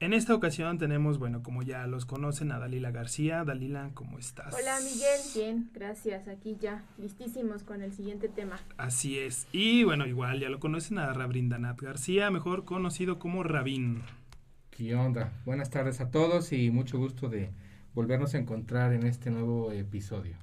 [0.00, 3.44] En esta ocasión tenemos, bueno, como ya los conocen, a Dalila García.
[3.44, 4.54] Dalila, ¿cómo estás?
[4.54, 6.26] Hola Miguel, bien, gracias.
[6.26, 8.58] Aquí ya listísimos con el siguiente tema.
[8.78, 9.46] Así es.
[9.52, 14.02] Y bueno, igual ya lo conocen a Rabrindanat García, mejor conocido como Rabin.
[14.70, 15.32] ¿Qué onda?
[15.44, 17.50] Buenas tardes a todos y mucho gusto de
[17.92, 20.36] volvernos a encontrar en este nuevo episodio.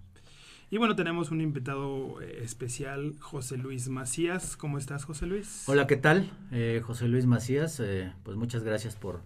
[0.70, 4.58] Y bueno, tenemos un invitado eh, especial, José Luis Macías.
[4.58, 5.64] ¿Cómo estás, José Luis?
[5.68, 6.30] Hola, ¿qué tal?
[6.52, 9.22] Eh, José Luis Macías, eh, pues muchas gracias por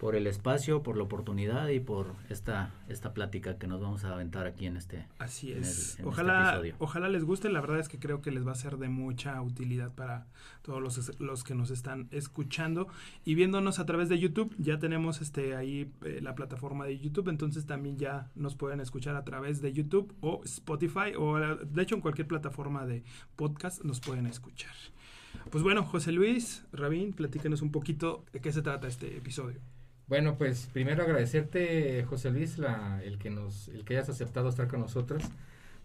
[0.00, 4.14] por el espacio, por la oportunidad y por esta, esta plática que nos vamos a
[4.14, 5.90] aventar aquí en este Así es.
[5.90, 8.78] Este ojalá, ojalá les guste, la verdad es que creo que les va a ser
[8.78, 10.26] de mucha utilidad para
[10.62, 12.88] todos los, los que nos están escuchando
[13.26, 14.54] y viéndonos a través de YouTube.
[14.56, 19.16] Ya tenemos este ahí eh, la plataforma de YouTube, entonces también ya nos pueden escuchar
[19.16, 23.04] a través de YouTube o Spotify o de hecho en cualquier plataforma de
[23.36, 24.72] podcast nos pueden escuchar.
[25.50, 29.60] Pues bueno, José Luis, Rabín, platíquenos un poquito de qué se trata este episodio.
[30.10, 32.58] Bueno, pues primero agradecerte, José Luis,
[33.04, 35.22] el, que nos, el que hayas aceptado estar con nosotros.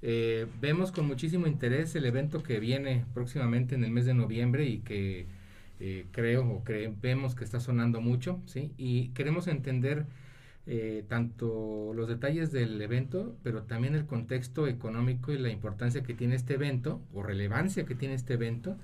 [0.02, 4.66] Eh, vemos con muchísimo interés el evento que viene próximamente en el mes de noviembre
[4.66, 5.28] y que
[5.80, 6.64] eh, creo o
[7.04, 8.72] vemos que está sonando mucho, ¿sí?
[8.78, 10.08] Y queremos entender
[10.66, 16.16] eh, tanto los detalles del evento, pero también el contexto económico y la importancia que
[16.16, 18.76] tiene este evento o relevancia que tiene este evento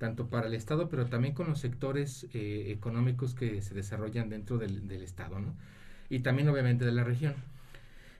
[0.00, 4.56] tanto para el Estado, pero también con los sectores eh, económicos que se desarrollan dentro
[4.56, 5.54] del, Estado, ¿no?
[6.08, 7.34] Y también obviamente de la región.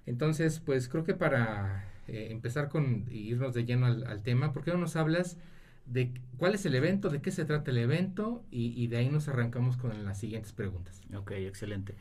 [0.06, 4.72] Entonces, pues creo que para eh, empezar con irnos de lleno al, tema, ¿por qué
[4.72, 5.38] no nos hablas
[5.86, 9.28] de cuál es el evento, de qué se trata el evento y, de ahí nos
[9.28, 11.00] arrancamos con las siguientes preguntas?
[11.16, 11.94] Ok, excelente.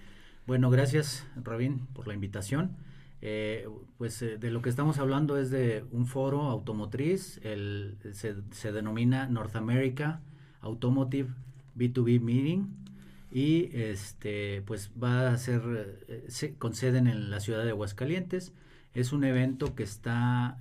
[0.46, 2.76] Bueno, gracias, Rabín, por la invitación.
[3.22, 8.72] Eh, pues eh, de lo que estamos hablando es de un foro automotriz, el, se,
[8.72, 10.22] denomina North America
[10.62, 11.30] Automotive
[11.78, 12.70] B2B Meeting
[13.32, 15.62] y este pues va a ser
[16.08, 18.54] eh, con sede en la ciudad de Aguascalientes.
[18.94, 20.58] Es un evento que está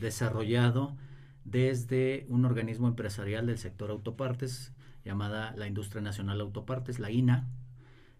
[0.00, 0.96] desarrollado
[1.44, 4.72] desde un organismo empresarial del sector autopartes
[5.04, 7.46] llamada la Industria Nacional Autopartes, la INA,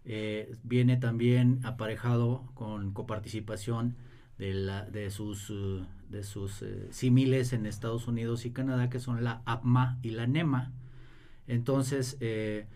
[0.09, 3.97] eh, viene también aparejado con coparticipación
[4.37, 5.51] de, sus,
[6.09, 10.25] de sus eh, símiles en Estados Unidos y Canadá, que son la APMA y la
[10.25, 10.71] NEMA.
[11.45, 12.67] Entonces, eh,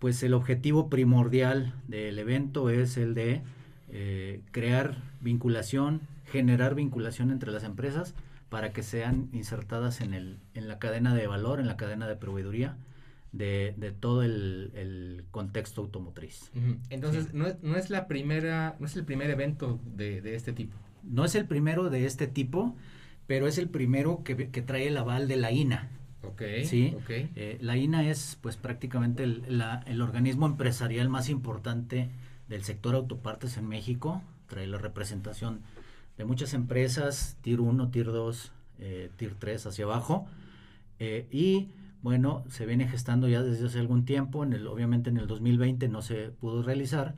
[0.00, 3.42] pues el objetivo primordial del evento es el de
[4.50, 8.16] crear vinculación, generar vinculación entre las empresas
[8.48, 12.16] para que sean insertadas en, el, en la cadena de valor, en la cadena de
[12.16, 12.76] proveeduría
[13.34, 16.50] de, todo el, contexto automotriz.
[16.90, 20.76] Entonces, no, es, no, es, la primera, no es el primer evento de, este tipo.
[21.02, 22.76] No es el primero de este tipo,
[23.26, 25.90] pero es el primero que, trae el aval de la INA.
[26.22, 26.42] Ok.
[26.64, 26.96] Sí.
[27.08, 32.10] Eh, la INA es, pues, prácticamente el, el organismo empresarial más importante
[32.48, 34.22] del sector autopartes en México.
[34.46, 35.60] Trae la representación
[36.16, 40.26] de muchas empresas, Tier 1, Tier 2, eh, Tier 3 hacia abajo.
[40.98, 41.68] Eh, y
[42.04, 45.88] bueno, se viene gestando ya desde hace algún tiempo, en el, obviamente en el 2020
[45.88, 47.14] no se pudo realizar,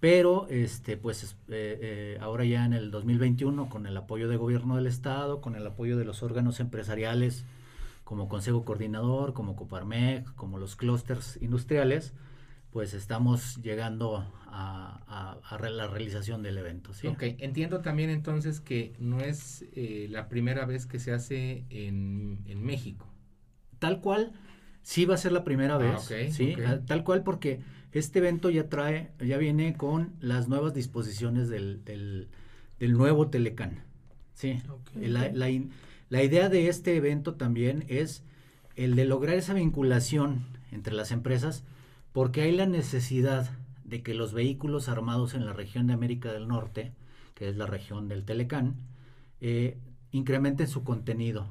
[0.00, 4.74] pero este, pues eh, eh, ahora ya en el 2021 con el apoyo del gobierno
[4.74, 7.44] del estado, con el apoyo de los órganos empresariales
[8.02, 12.12] como Consejo Coordinador, como Coparmec, como los clústeres industriales,
[12.72, 15.38] pues estamos llegando a,
[15.70, 16.94] la realización del evento.
[16.94, 17.06] ¿sí?
[17.06, 22.40] Ok, entiendo también entonces que no es eh, la primera vez que se hace en,
[22.46, 23.06] en México
[23.78, 24.32] tal cual,
[24.82, 26.54] sí va a ser la primera ah, vez, ¿sí?
[26.64, 27.60] Ah, tal cual porque
[27.92, 32.28] este evento ya trae, ya viene con las nuevas disposiciones del, del,
[32.92, 33.82] nuevo Telecan,
[34.34, 34.62] ¿sí?
[34.94, 38.22] La, la, idea de este evento también es
[38.76, 41.64] el de lograr esa vinculación entre las empresas
[42.12, 43.50] porque hay la necesidad
[43.84, 46.92] de que los vehículos armados en la región de América del Norte,
[47.34, 48.76] que es la región del Telecan,
[49.40, 49.78] eh,
[50.12, 51.48] incrementen su contenido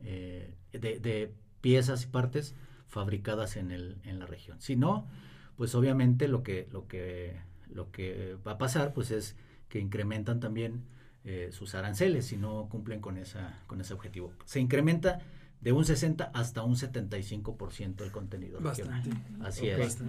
[0.00, 1.32] eh, de, de
[1.64, 2.54] piezas y partes
[2.88, 4.60] fabricadas en, el, en la región.
[4.60, 5.08] Si no,
[5.56, 7.38] pues obviamente lo que, lo que,
[7.72, 9.34] lo que va a pasar pues es
[9.70, 10.82] que incrementan también
[11.24, 14.34] eh, sus aranceles si no cumplen con, esa, con ese objetivo.
[14.44, 15.20] Se incrementa
[15.62, 18.60] de un 60 hasta un 75% del contenido.
[18.60, 19.08] Bastante.
[19.42, 20.02] Así es.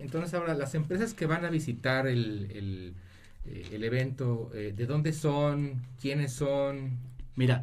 [0.00, 2.94] Entonces, ahora, las empresas que van a visitar el, el,
[3.44, 5.82] eh, evento, eh, ¿de dónde son?
[6.00, 6.98] ¿Quiénes son?
[7.36, 7.62] Mira,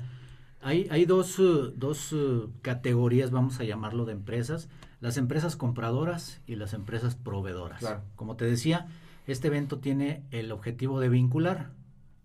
[0.62, 4.70] hay, hay dos, uh, dos uh, categorías, vamos a llamarlo, de empresas.
[5.00, 7.86] Las empresas compradoras y las empresas proveedoras.
[8.16, 8.88] Como te decía,
[9.28, 11.72] este evento tiene el objetivo de vincular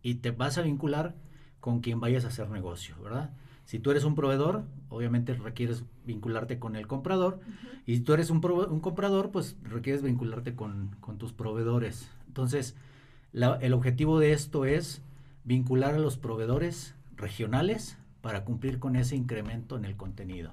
[0.02, 1.14] y te vas a vincular
[1.60, 3.30] con quien vayas a hacer negocio, ¿verdad?
[3.64, 7.40] Si tú eres un proveedor, obviamente requieres vincularte con el comprador.
[7.86, 12.10] Y si tú eres un, un comprador, pues requieres vincularte con, tus proveedores.
[12.26, 12.74] Entonces,
[13.32, 15.02] el objetivo de esto es
[15.44, 20.52] vincular a los proveedores regionales para cumplir con ese incremento en el contenido.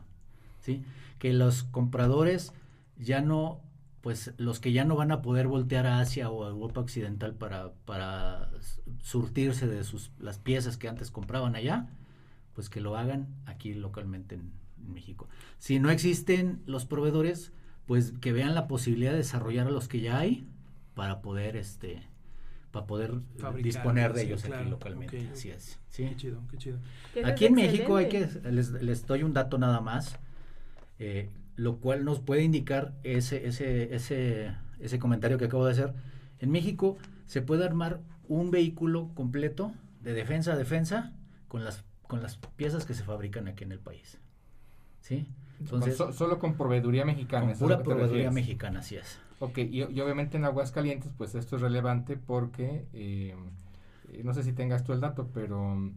[0.60, 0.84] ¿sí?
[1.20, 2.52] Que los compradores
[2.98, 3.62] ya no,
[4.02, 7.34] pues los que ya no van a poder voltear a Asia o a Europa Occidental
[7.36, 8.50] para, para
[9.02, 11.88] surtirse de sus, las piezas que antes compraban allá,
[12.54, 14.60] pues que lo hagan aquí localmente en,
[14.94, 15.28] México.
[15.60, 17.52] Si no existen los proveedores,
[17.86, 20.48] pues que vean la posibilidad de desarrollar a los que ya hay
[20.96, 22.02] para poder este
[22.72, 23.14] para poder
[23.62, 25.30] disponer de ellos aquí localmente.
[25.32, 25.80] Así es.
[25.96, 26.80] Qué chido, qué chido.
[27.26, 30.18] Aquí en México hay que les, les, doy un dato nada más,
[31.00, 35.94] eh, lo cual nos puede indicar ese, ese, ese, ese comentario que acabo de hacer.
[36.40, 41.14] En México se puede armar un vehículo completo de defensa a defensa
[41.48, 44.18] con las con las piezas que se fabrican aquí en el país.
[45.00, 45.28] ¿Sí?
[45.60, 47.48] Entonces, solo con proveeduría mexicana.
[47.48, 49.20] Con pura proveeduría mexicana, así es.
[49.40, 53.36] Ok, y, obviamente en Aguascalientes, pues esto es relevante porque, eh,
[54.12, 55.92] eh, no sé si tengas tú el dato, pero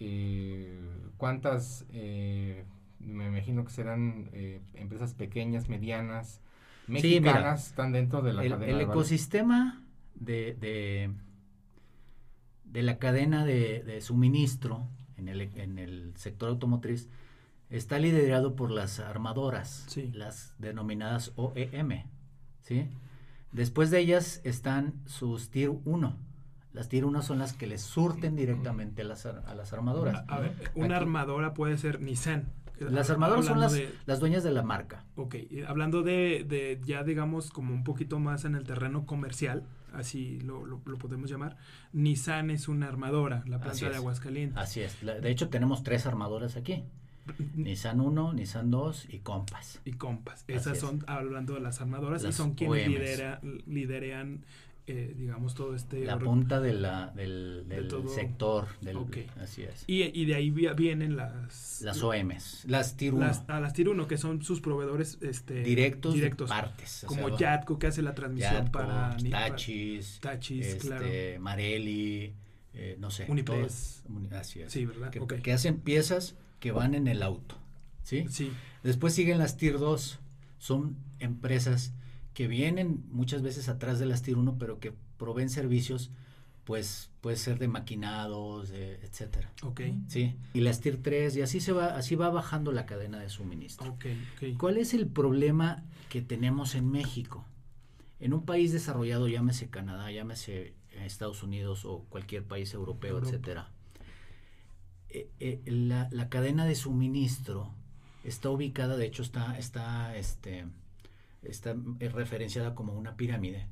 [0.00, 0.80] eh,
[1.16, 2.64] ¿cuántas, me
[3.00, 4.30] imagino que serán
[4.74, 6.40] empresas pequeñas, medianas,
[6.86, 8.66] mexicanas, están dentro de la cadena?
[8.66, 9.82] El ecosistema
[10.14, 11.10] de,
[12.64, 17.08] de, la cadena de suministro en el, en el sector automotriz
[17.70, 22.04] está liderado por las armadoras, las denominadas OEM.
[22.62, 22.88] ¿sí?
[23.52, 26.16] Después de ellas están sus Tier 1.
[26.72, 30.24] Las Tier 1 son las que les surten directamente a las, a las armadoras.
[30.28, 32.52] A, ver, una armadora puede ser Nissan.
[32.80, 35.04] Las armadoras son las, las dueñas de la marca.
[35.14, 35.36] Ok,
[35.68, 40.66] hablando de, de ya digamos como un poquito más en el terreno comercial, así lo,
[40.66, 41.56] lo, podemos llamar.
[41.92, 44.58] Nissan es una armadora, la planta de Aguascalientes.
[44.58, 45.00] Así es.
[45.00, 46.84] De hecho, tenemos tres armadoras aquí.
[47.54, 49.80] Nissan 1, Nissan 2 y Compass.
[49.84, 50.44] Y Compass.
[50.48, 54.44] Esas son, hablando de las armadoras, y son quienes lidera, lideran
[54.86, 56.04] eh, digamos, todo este...
[56.04, 57.64] La punta de la, del,
[58.14, 58.66] sector.
[58.82, 58.98] Del,
[59.40, 59.84] Así es.
[59.86, 61.80] Y, y, de ahí vienen las...
[61.80, 63.26] Las OMs, las TIR 1.
[63.26, 67.04] Las, a las TIR 1, que son sus proveedores este, directos, directos partes.
[67.06, 69.16] Como Yatco, que hace la transmisión para...
[69.30, 71.06] Tachis, Tachis, este, claro.
[71.40, 72.34] Marelli,
[72.74, 73.24] eh, no sé.
[73.26, 74.04] Unipes.
[74.32, 74.70] así es.
[74.70, 75.10] Sí, ¿verdad?
[75.10, 77.56] Que, que, hacen piezas que van en el auto.
[78.04, 78.24] ¿Sí?
[78.30, 78.50] Sí.
[78.82, 80.18] Después siguen las TIR 2.
[80.56, 81.92] Son empresas
[82.32, 86.10] que vienen muchas veces atrás de las Tier 1, pero que proveen servicios,
[86.64, 89.52] pues puede ser de maquinados, etcétera.
[89.62, 89.82] Ok.
[90.08, 90.36] Sí.
[90.54, 93.92] Y las Tier 3, y así se va, así va bajando la cadena de suministro.
[93.92, 94.06] Ok,
[94.56, 97.44] ¿Cuál es el problema que tenemos en México?
[98.20, 100.72] En un país desarrollado, llámese Canadá, llámese
[101.04, 103.70] Estados Unidos o cualquier país europeo, etcétera.
[105.14, 107.72] Eh, eh, la, la cadena de suministro
[108.24, 110.66] está ubicada, de hecho está, está este,
[111.42, 113.68] está referenciada como una pirámide,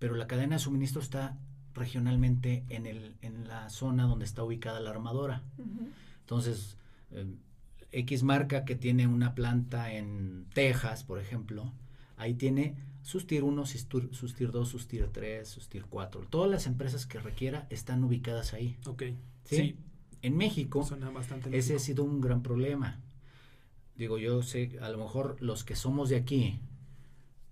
[0.00, 1.38] pero la cadena de suministro está
[1.72, 5.44] regionalmente en, el, en la zona donde está ubicada la armadora.
[6.22, 6.76] Entonces,
[7.12, 7.32] eh,
[7.92, 11.72] X marca que tiene una planta en Texas, por ejemplo,
[12.16, 16.26] ahí tiene sus tier 1, sus tier 2, sus tier 3, sus tier 4.
[16.28, 18.76] Todas las empresas que requiera están ubicadas ahí.
[18.84, 19.04] Ok.
[19.44, 19.76] Sí.
[20.26, 20.84] En México,
[21.52, 23.00] ese ha sido un gran problema.
[23.94, 26.58] Digo, yo sé, a lo mejor los que somos de aquí,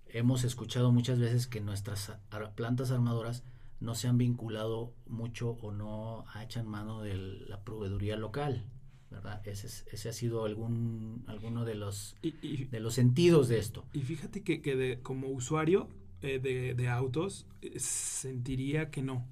[0.07, 2.11] hemos escuchado muchas veces que nuestras
[2.55, 3.43] plantas armadoras
[3.79, 8.65] no se han vinculado mucho o no echan mano de la proveeduría local.
[9.09, 9.41] ¿verdad?
[9.47, 13.85] Ese, ese ha sido algún alguno de los de los sentidos de esto.
[13.93, 15.87] Y fíjate que, que como usuario
[16.21, 19.25] eh, de, autos eh, sentiría que no,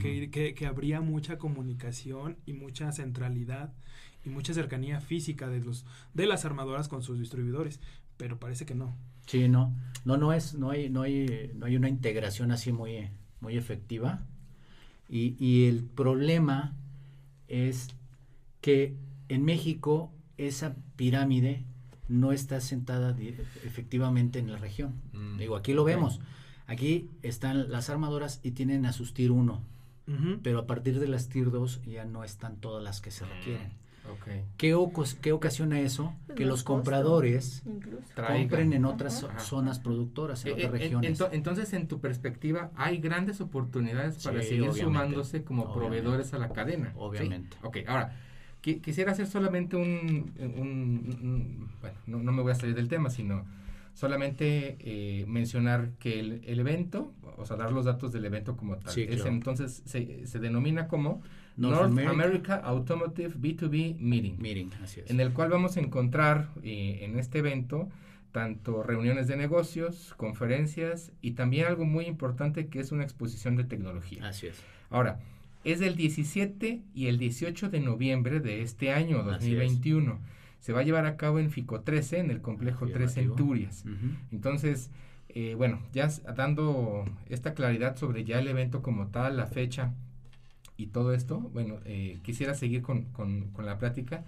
[0.00, 3.72] que, que, habría mucha comunicación y mucha centralidad
[4.24, 7.80] y mucha cercanía física de los de las armadoras con sus distribuidores,
[8.16, 8.96] pero parece que no.
[9.26, 13.08] Sí, no, no, no es, no hay, no hay, no hay una integración así muy,
[13.40, 14.22] muy efectiva.
[15.08, 16.74] Y, y el problema
[17.46, 17.88] es
[18.60, 18.94] que
[19.28, 21.64] en México esa pirámide
[22.08, 23.14] no está sentada
[23.64, 24.94] efectivamente en la región.
[25.12, 26.20] Mm, Digo, aquí lo vemos.
[26.68, 29.62] Aquí están las armadoras y tienen a sus TIR 1,
[30.42, 33.72] pero a partir de las TIR 2 ya no están todas las que se requieren.
[34.20, 34.44] Okay.
[34.56, 34.76] ¿Qué,
[35.20, 36.14] ¿Qué, ocasiona eso?
[36.34, 37.62] que los compradores
[38.14, 41.22] compren en otras zonas productoras, en eh, otras regiones.
[41.32, 46.92] entonces, en tu perspectiva, hay grandes oportunidades para seguir sumándose como proveedores a la cadena.
[46.96, 47.56] Obviamente.
[47.62, 48.14] Ok, ahora,
[48.60, 53.44] quisiera hacer solamente un, bueno, no, me voy a salir del tema, sino
[53.98, 58.96] solamente eh, mencionar que el, evento, o sea, dar los datos del evento como tal,
[58.96, 61.20] entonces se, se, denomina como
[61.56, 62.54] North, America.
[62.62, 65.10] Automotive B2B Meeting, Meeting así es.
[65.10, 67.88] en el cual vamos a encontrar eh, en este evento
[68.30, 73.64] tanto reuniones de negocios, conferencias y también algo muy importante que es una exposición de
[73.64, 74.28] tecnología.
[74.28, 74.62] Así es.
[74.90, 75.18] Ahora,
[75.64, 80.20] es del 17 y el 18 de noviembre de este año 2021.
[80.60, 83.84] Se va a llevar a cabo en FICO 13, en el complejo 3 Centurias.
[84.32, 84.90] Entonces,
[85.28, 89.92] eh, bueno, ya dando esta claridad sobre ya el evento como tal, la fecha
[90.76, 94.24] y todo esto, bueno, eh, quisiera seguir con, con, la plática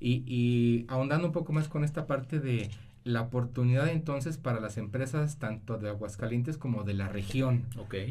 [0.00, 2.70] y, y ahondando un poco más con esta parte de
[3.04, 7.64] la oportunidad entonces para las empresas tanto de Aguascalientes como de la región.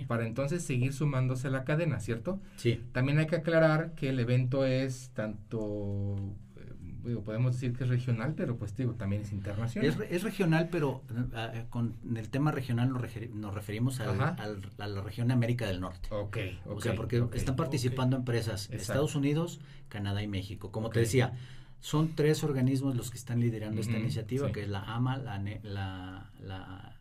[0.07, 2.39] Para entonces seguir sumándose a la cadena, ¿cierto?
[2.57, 2.81] Sí.
[2.91, 6.15] También hay que aclarar que el evento es tanto
[7.05, 10.05] eh, podemos decir que es regional, pero pues digo, también es internacional.
[10.09, 14.35] Es, regional, pero uh, con el tema regional nos, referimos a
[14.77, 16.09] la región de América del Norte.
[16.11, 20.71] Ok, O sea, porque están participando empresas de Estados Unidos, Canadá y México.
[20.71, 21.33] Como te decía,
[21.79, 26.97] son tres organismos los que están liderando esta iniciativa, que es la AMA, la, la,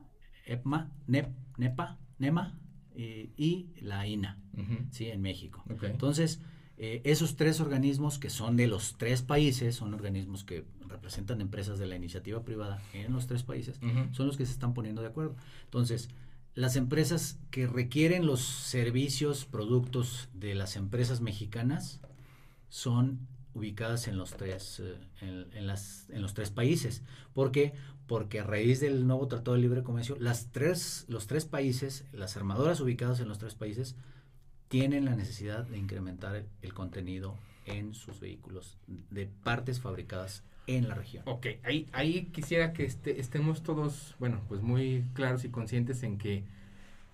[0.46, 1.28] EPMA, NEP,
[1.58, 2.58] NEPA, NEMA
[2.94, 4.38] y, la INA,
[4.90, 5.06] ¿sí?
[5.06, 5.62] En México.
[5.82, 6.40] Entonces,
[6.82, 11.78] eh, esos tres organismos que son de los tres países, son organismos que representan empresas
[11.78, 13.78] de la iniciativa privada en los tres países,
[14.12, 15.36] son los que se están poniendo de acuerdo.
[15.64, 16.08] Entonces,
[16.54, 22.00] las empresas que requieren los servicios, productos de las empresas mexicanas
[22.70, 24.96] son ubicadas en los tres, eh,
[25.52, 27.02] en, las, en los tres países.
[27.34, 27.74] ¿Por qué?
[28.06, 32.38] Porque a raíz del nuevo Tratado de Libre Comercio, las tres, los tres países, las
[32.38, 33.96] armadoras ubicadas en los tres países,
[34.70, 37.34] tienen la necesidad de incrementar el, contenido
[37.66, 38.78] en sus vehículos
[39.10, 41.24] de partes fabricadas en la región.
[41.26, 46.18] Ok, ahí, ahí quisiera que este, estemos todos, bueno, pues muy claros y conscientes en
[46.18, 46.44] que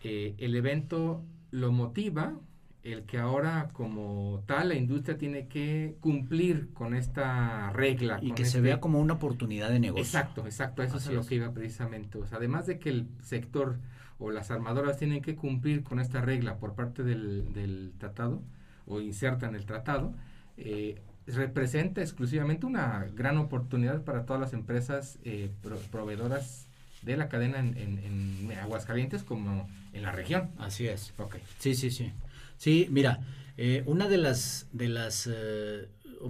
[0.02, 2.34] eh, el evento lo motiva
[2.82, 8.18] el que ahora como tal la industria tiene que cumplir con esta regla.
[8.20, 10.04] Y que se este vea como una oportunidad de negocio.
[10.04, 12.18] Exacto, exacto, eso es lo que iba precisamente.
[12.18, 13.78] O sea, además de que el sector
[14.18, 18.42] o las armadoras tienen que cumplir con esta regla por parte del, tratado
[18.86, 20.14] o insertan el tratado,
[20.56, 25.50] eh, representa exclusivamente una gran oportunidad para todas las empresas eh,
[25.90, 26.66] proveedoras
[27.02, 30.50] de la cadena en, en, en Aguascalientes como en la región.
[30.58, 31.12] Así es.
[31.18, 31.36] Ok.
[31.58, 32.12] Sí, sí, sí.
[32.58, 33.20] Sí, mira,
[33.56, 35.28] eh, una de las, de las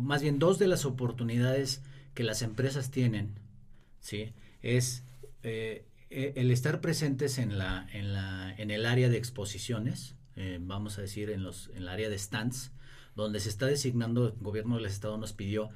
[0.01, 1.83] más bien dos de las oportunidades
[2.15, 3.35] que las empresas tienen,
[4.01, 4.33] ¿sí?
[4.63, 5.05] Es
[6.11, 10.15] eh, el estar presentes en, la, en, la, en el área de exposiciones,
[10.61, 12.71] vamos a decir en, los, en el área de stands,
[13.15, 15.71] donde se está designando, el gobierno del estado nos pidió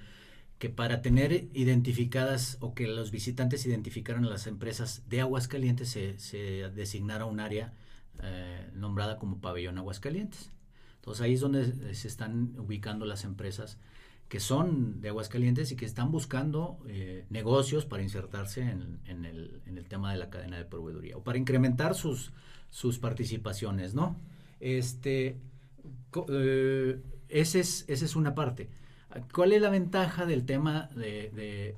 [0.60, 6.18] que para tener identificadas o que los visitantes identificaran a las empresas de Aguascalientes se,
[6.18, 7.72] se designara un área
[8.22, 10.50] eh, nombrada como Pabellón Aguascalientes.
[10.96, 13.78] Entonces ahí es donde se están ubicando las empresas
[14.30, 20.12] que son de Aguascalientes y que están buscando eh, negocios para insertarse en, el, tema
[20.12, 22.32] de la cadena de proveeduría o para incrementar sus,
[22.70, 24.16] sus participaciones, ¿no?
[24.60, 25.36] Este,
[26.28, 28.70] eh, ese es, esa es una parte.
[29.34, 31.76] ¿Cuál es la ventaja del tema de,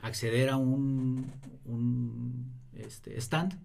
[0.00, 1.32] acceder a un,
[1.64, 3.58] un este, stand?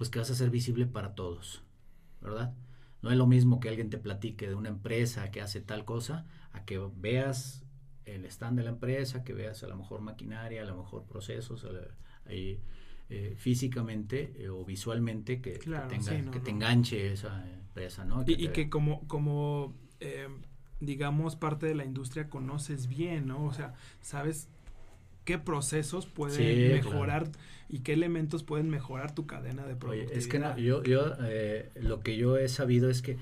[0.00, 1.62] pues que vas a ser visible para todos,
[2.22, 2.54] ¿verdad?
[3.02, 6.24] No es lo mismo que alguien te platique de una empresa que hace tal cosa,
[6.52, 7.64] a que veas
[8.04, 11.66] el stand de la empresa, que veas a lo mejor maquinaria, a lo mejor procesos,
[12.26, 12.60] ahí,
[13.08, 18.24] eh, físicamente eh, o visualmente que, tenga, que te enganche esa empresa, ¿no?
[18.26, 20.28] y, que como, como eh,
[20.80, 23.44] digamos, parte de la industria conoces bien, ¿no?
[23.44, 24.48] O sea, sabes
[25.24, 27.30] qué procesos pueden mejorar
[27.68, 30.16] y qué elementos pueden mejorar tu cadena de productividad.
[30.16, 33.18] es que yo, yo eh, lo que yo he sabido es que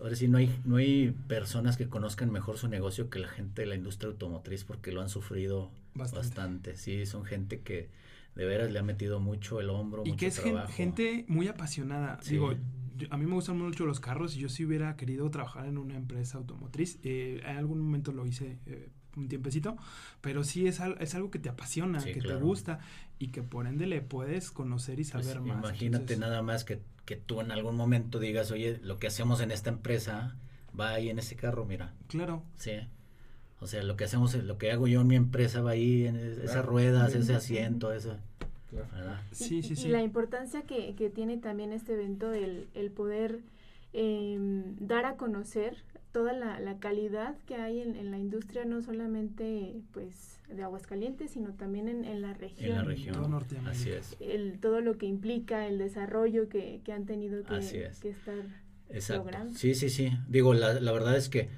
[0.00, 3.62] ahora sí no hay, no hay personas que conozcan mejor su negocio que la gente
[3.62, 6.76] de la industria automotriz porque lo han sufrido bastante.
[6.76, 7.90] Sí, son gente que
[8.34, 10.02] de veras le ha metido mucho el hombro.
[10.06, 12.18] Y que es gente muy apasionada.
[12.28, 12.54] Digo,
[13.10, 15.96] a mí me gustan mucho los carros y yo si hubiera querido trabajar en una
[15.96, 16.98] empresa automotriz.
[17.02, 18.58] Eh, en algún momento lo hice.
[18.66, 19.76] Eh, un tiempecito,
[20.20, 22.80] pero sí es, es algo que te apasiona, que te gusta
[23.18, 25.58] y que por ende le puedes conocer y pues saber más.
[25.58, 29.50] Imagínate nada más que, que tú en algún momento digas, oye, lo que hacemos en
[29.50, 30.36] esta empresa
[30.78, 31.92] va ahí en ese carro, mira.
[32.08, 32.42] Claro.
[32.56, 32.72] Sí.
[33.60, 36.16] O sea, lo que hacemos, lo que hago yo en mi empresa va ahí en
[36.16, 38.16] esas ruedas, ese asiento, eso.
[39.32, 39.88] Sí, sí, sí.
[39.88, 43.40] Y la importancia que, que tiene también este evento, el, el poder
[43.92, 44.38] eh,
[44.78, 45.76] dar a conocer
[46.12, 51.30] toda la, la calidad que hay en, en, la industria, no solamente pues de Aguascalientes,
[51.30, 52.70] sino también en, en la región.
[52.70, 53.14] En la región.
[53.14, 54.16] Todo Así es.
[54.20, 58.34] El, todo lo que implica el desarrollo que, que han tenido que, que estar
[58.88, 59.24] Exacto.
[59.24, 59.58] logrando.
[59.58, 60.12] Sí, sí, sí.
[60.28, 61.48] Digo, la, la verdad es que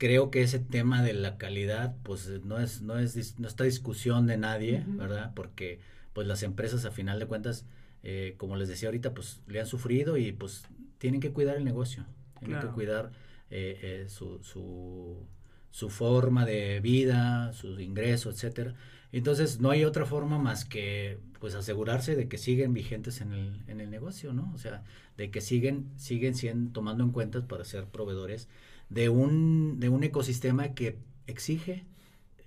[0.00, 4.26] creo que ese tema de la calidad, pues no es, no es, no está discusión
[4.26, 5.32] de nadie, ¿verdad?
[5.34, 5.80] Porque
[6.14, 7.66] pues las empresas a final de cuentas,
[8.02, 10.64] eh, como les decía ahorita, pues le han sufrido y pues
[10.96, 12.06] tienen que cuidar el negocio,
[12.38, 13.12] tienen que cuidar
[13.50, 15.26] eh, eh, su, su,
[15.70, 18.74] su, forma de vida, su ingreso, etcétera.
[19.12, 23.62] Entonces no hay otra forma más que pues asegurarse de que siguen vigentes en el,
[23.66, 24.52] en el negocio, ¿no?
[24.54, 24.84] O sea,
[25.16, 28.48] de que siguen, siguen siendo, tomando en cuenta para ser proveedores
[28.88, 31.86] de un, de un ecosistema que exige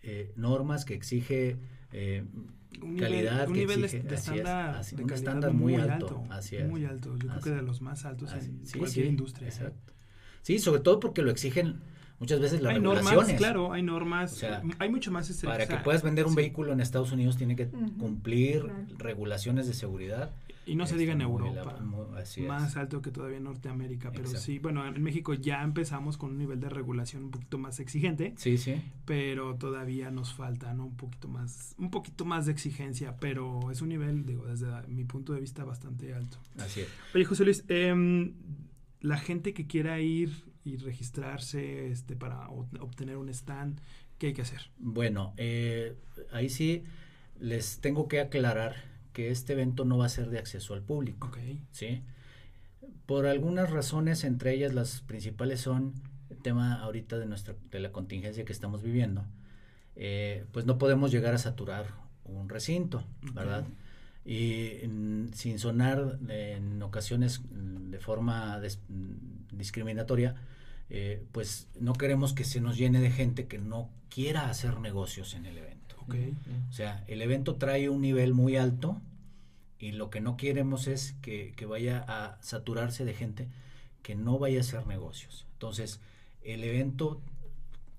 [0.03, 1.57] eh, normas, que exige
[1.91, 2.25] eh,
[2.99, 6.23] calidad, un nivel de, estándar, de estándar muy, alto,
[6.67, 7.17] muy alto.
[7.17, 9.47] Yo creo que de los más altos en cualquier industria.
[9.47, 9.92] Exacto.
[10.43, 11.81] Sí, sobre todo porque lo exigen
[12.19, 14.45] muchas veces las hay Normas, claro, hay normas,
[14.79, 18.65] hay mucho más Para que puedas vender un vehículo en Estados Unidos tiene que cumplir
[18.97, 20.31] regulaciones de seguridad
[20.65, 21.77] y no se diga en Europa,
[22.47, 26.37] más alto que todavía en Norteamérica, pero sí, bueno, en México ya empezamos con un
[26.37, 28.33] nivel de regulación un poquito más exigente.
[28.37, 28.81] Sí, sí.
[29.05, 30.85] Pero todavía nos falta, ¿no?
[30.85, 35.03] Un poquito más, un poquito más de exigencia, pero es un nivel, digo, desde mi
[35.03, 36.37] punto de vista bastante alto.
[36.57, 36.87] Así es.
[37.13, 38.31] Oye, José Luis, eh,
[39.03, 40.31] la gente que quiera ir
[40.63, 43.79] y registrarse este, para obtener un stand,
[44.17, 44.71] ¿qué hay que hacer?
[44.77, 45.95] Bueno, eh,
[46.31, 46.83] ahí sí
[47.39, 48.75] les tengo que aclarar
[49.11, 51.29] que este evento no va a ser de acceso al público.
[51.71, 52.01] ¿sí?
[53.05, 55.93] Por algunas razones, entre ellas las principales son
[56.29, 59.25] el tema ahorita de, nuestra, de la contingencia que estamos viviendo.
[59.97, 61.87] Eh, pues no podemos llegar a saturar
[62.23, 63.65] un recinto, ¿verdad?
[64.25, 64.79] Y
[65.33, 68.61] sin sonar en ocasiones de forma
[69.51, 70.35] discriminatoria,
[70.89, 75.33] eh, pues no queremos que se nos llene de gente que no quiera hacer negocios
[75.33, 75.95] en el evento.
[76.69, 79.01] O sea, el evento trae un nivel muy alto
[79.79, 83.49] y lo que no queremos es que, vaya a saturarse de gente
[84.01, 85.45] que no vaya a hacer negocios.
[85.53, 85.99] Entonces,
[86.41, 87.21] el evento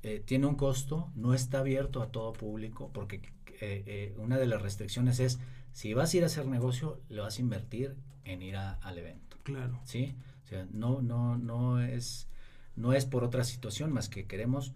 [0.03, 3.17] eh, tiene un costo, no está abierto a todo público, porque
[3.61, 5.41] eh, eh, una de las restricciones es,
[5.75, 9.37] si vas a ir a hacer negocio, le vas a invertir en ir al evento.
[9.43, 9.81] Claro.
[9.85, 10.15] ¿Sí?
[10.45, 12.29] O sea, no, no, no es,
[12.77, 14.73] no es por otra situación más que queremos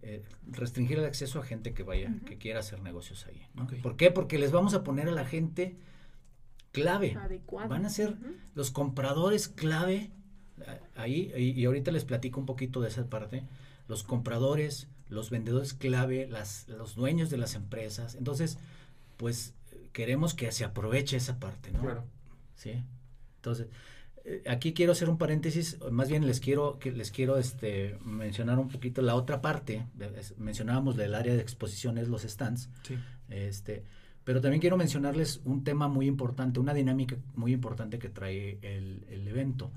[0.00, 3.46] eh, restringir el acceso a gente que vaya, que quiera hacer negocios ahí.
[3.82, 4.10] ¿Por qué?
[4.10, 5.76] Porque les vamos a poner a la gente
[6.72, 7.14] clave.
[7.68, 8.16] Van a ser
[8.54, 10.10] los compradores clave
[10.66, 13.44] eh, ahí, y, ahorita les platico un poquito de esa parte.
[13.86, 18.14] Los compradores, los vendedores clave, las, los dueños de las empresas.
[18.14, 18.56] Entonces,
[19.18, 19.52] pues
[19.92, 21.80] queremos que se aproveche esa parte, ¿no?
[21.80, 22.04] Claro.
[22.54, 22.82] Sí.
[23.36, 23.68] Entonces,
[24.24, 28.58] eh, aquí quiero hacer un paréntesis, más bien les quiero que les quiero este mencionar
[28.58, 29.86] un poquito la otra parte,
[30.36, 32.68] mencionábamos del área de exposiciones, los stands.
[33.30, 33.84] Este,
[34.24, 39.26] pero también quiero mencionarles un tema muy importante, una dinámica muy importante que trae el,
[39.26, 39.70] evento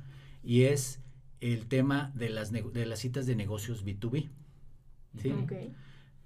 [0.43, 0.99] y es
[1.39, 4.29] el tema de las, de las citas de negocios B2B.
[5.21, 5.33] ¿sí?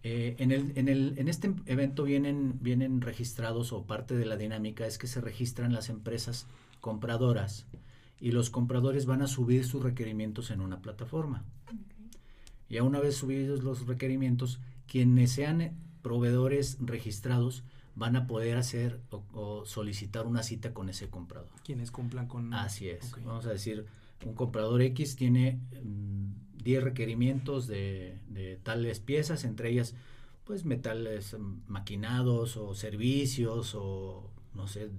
[0.07, 4.37] Eh, en, el, en, el, en este evento vienen, vienen registrados o parte de la
[4.37, 6.45] dinámica es que se registran las empresas
[6.79, 7.65] compradoras
[8.19, 11.43] y los compradores van a subir sus requerimientos en una plataforma.
[12.69, 15.71] Y a una vez subidos los requerimientos, quienes sean
[16.03, 17.63] proveedores registrados
[17.95, 21.49] van a poder hacer o, solicitar una cita con ese comprador.
[21.63, 22.53] Quienes cumplan con...
[22.53, 23.11] Así es.
[23.25, 23.87] Vamos a decir,
[24.23, 25.61] un comprador X tiene
[26.65, 29.95] 10 mm, requerimientos de, de, tales piezas, entre ellas
[30.43, 34.89] pues metales mm, maquinados o servicios o no sé,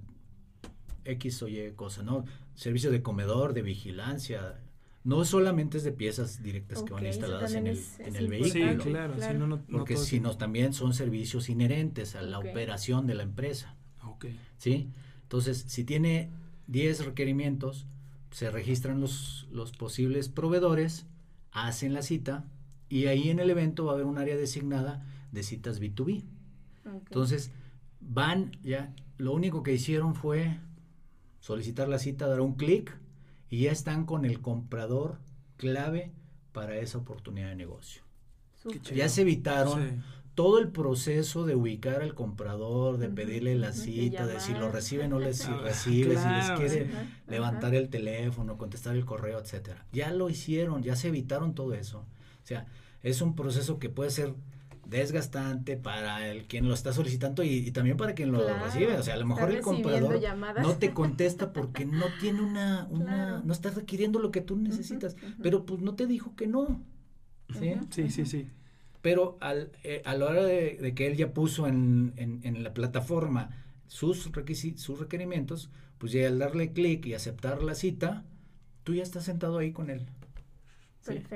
[1.05, 2.25] X o Y cosa, ¿no?
[2.55, 4.59] Servicio de comedor, de vigilancia.
[5.03, 8.83] No solamente es de piezas directas que van instaladas en el, en el vehículo.
[8.83, 9.47] Sí, claro.
[9.47, 13.75] no, porque sino también son servicios inherentes a la operación de la empresa.
[14.03, 14.37] Okay.
[14.57, 14.89] ¿Sí?
[15.23, 16.29] Entonces, si tiene
[16.67, 17.85] 10 requerimientos,
[18.31, 21.05] se registran los, los posibles proveedores,
[21.65, 22.45] hacen la cita
[22.89, 26.23] y ahí en el evento va a haber un área designada de citas B2B.
[26.85, 27.51] Entonces,
[27.99, 30.57] van ya, lo único que hicieron fue
[31.39, 32.97] solicitar la cita, dar un clic
[33.49, 35.19] y ya están con el comprador
[35.57, 36.11] clave
[36.51, 38.03] para esa oportunidad de negocio.
[38.93, 40.03] Ya se evitaron
[40.37, 45.05] todo el proceso de ubicar al comprador, de pedirle la cita, de, si lo recibe
[45.05, 46.91] o no le si recibe, si les quiere
[47.27, 49.83] levantar el teléfono, contestar el correo, etcétera.
[49.91, 52.05] Ya lo hicieron, ya se evitaron todo eso.
[52.43, 52.67] O sea,
[53.01, 54.35] es un proceso que puede ser
[54.85, 58.95] desgastante para el quien lo está solicitando y, también para quien lo recibe.
[58.95, 60.21] O sea, a lo mejor el comprador
[60.61, 65.15] no te contesta porque no tiene una, una no está requiriendo lo que tú necesitas,
[65.41, 66.79] pero pues no te dijo que no.
[67.57, 68.25] Sí, sí, sí.
[68.27, 68.47] sí.
[69.01, 73.51] Pero al, eh, a la hora de, que él ya puso en, en, la plataforma
[73.87, 74.29] sus,
[74.75, 78.25] sus requerimientos, pues ya al darle clic y aceptar la cita,
[78.83, 80.07] tú ya estás sentado ahí con él.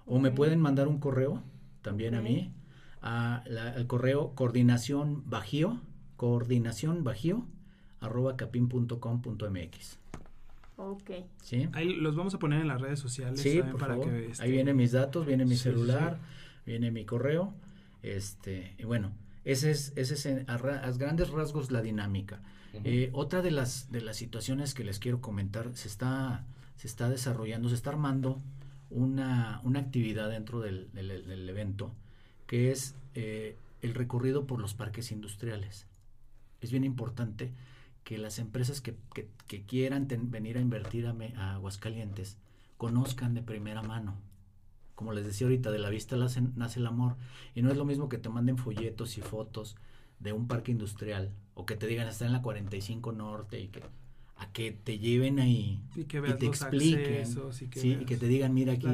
[0.07, 1.43] o me pueden mandar un correo
[1.83, 2.53] también a mí,
[3.01, 5.81] a al correo coordinación bajío,
[6.17, 7.47] coordinación bajío,
[8.01, 9.99] arroba capim.com.mx.
[10.77, 11.11] Ok.
[11.43, 11.69] ¿Sí?
[11.73, 13.41] Ahí los vamos a poner en las redes sociales.
[13.41, 16.19] Sí, para que este, Ahí vienen mis datos, viene mi celular,
[16.67, 17.55] viene mi correo.
[18.03, 19.13] Este, y bueno,
[19.45, 22.41] ese es, ese es a, grandes rasgos la dinámica.
[22.83, 27.09] Eh, otra de las, de las situaciones que les quiero comentar, se está, se está
[27.09, 28.43] desarrollando, se está armando
[28.95, 30.89] una, una actividad dentro del,
[31.49, 31.93] evento,
[32.47, 35.87] que es eh, el recorrido por los parques industriales.
[36.61, 37.53] Es bien importante
[38.05, 38.95] que las empresas que,
[39.47, 42.39] que, quieran venir a invertir a, Aguascalientes
[42.77, 44.17] conozcan de primera mano.
[44.95, 47.17] Como les decía ahorita, de la vista nace el amor.
[47.55, 49.77] Y no es lo mismo que te manden folletos y fotos
[50.21, 53.83] de un parque industrial o que te digan está en la 45 Norte y que
[54.37, 57.27] a que te lleven ahí y, que te expliquen
[57.61, 58.87] y que, y que te digan mira aquí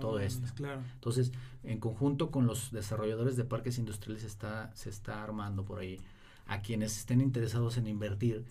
[0.00, 0.46] todo esto.
[0.94, 1.32] entonces
[1.64, 5.98] en conjunto con los desarrolladores de parques industriales está se está armando por ahí
[6.46, 8.44] a quienes estén interesados en invertir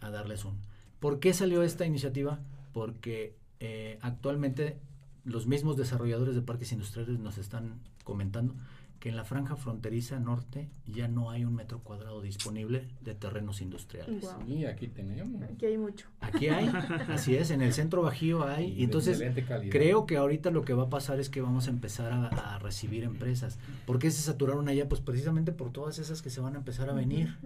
[0.00, 0.58] a darles un.
[1.00, 2.38] ¿por qué salió esta iniciativa?
[2.72, 4.78] porque eh, actualmente
[5.24, 8.54] los mismos desarrolladores de parques industriales nos están comentando
[9.00, 13.60] que en la franja fronteriza norte ya no hay un metro cuadrado disponible de terrenos
[13.60, 14.28] industriales.
[14.46, 15.40] Sí, aquí tenemos.
[15.42, 16.08] Aquí hay mucho.
[16.20, 16.66] Aquí hay,
[17.08, 18.72] así es, en el centro bajío hay.
[18.72, 19.22] Y entonces,
[19.70, 23.04] creo que ahorita lo que va a pasar es que vamos a empezar a, recibir
[23.04, 23.58] empresas.
[23.86, 24.88] ¿Por qué se saturaron allá?
[24.88, 27.36] Pues precisamente por todas esas que se van a empezar a venir.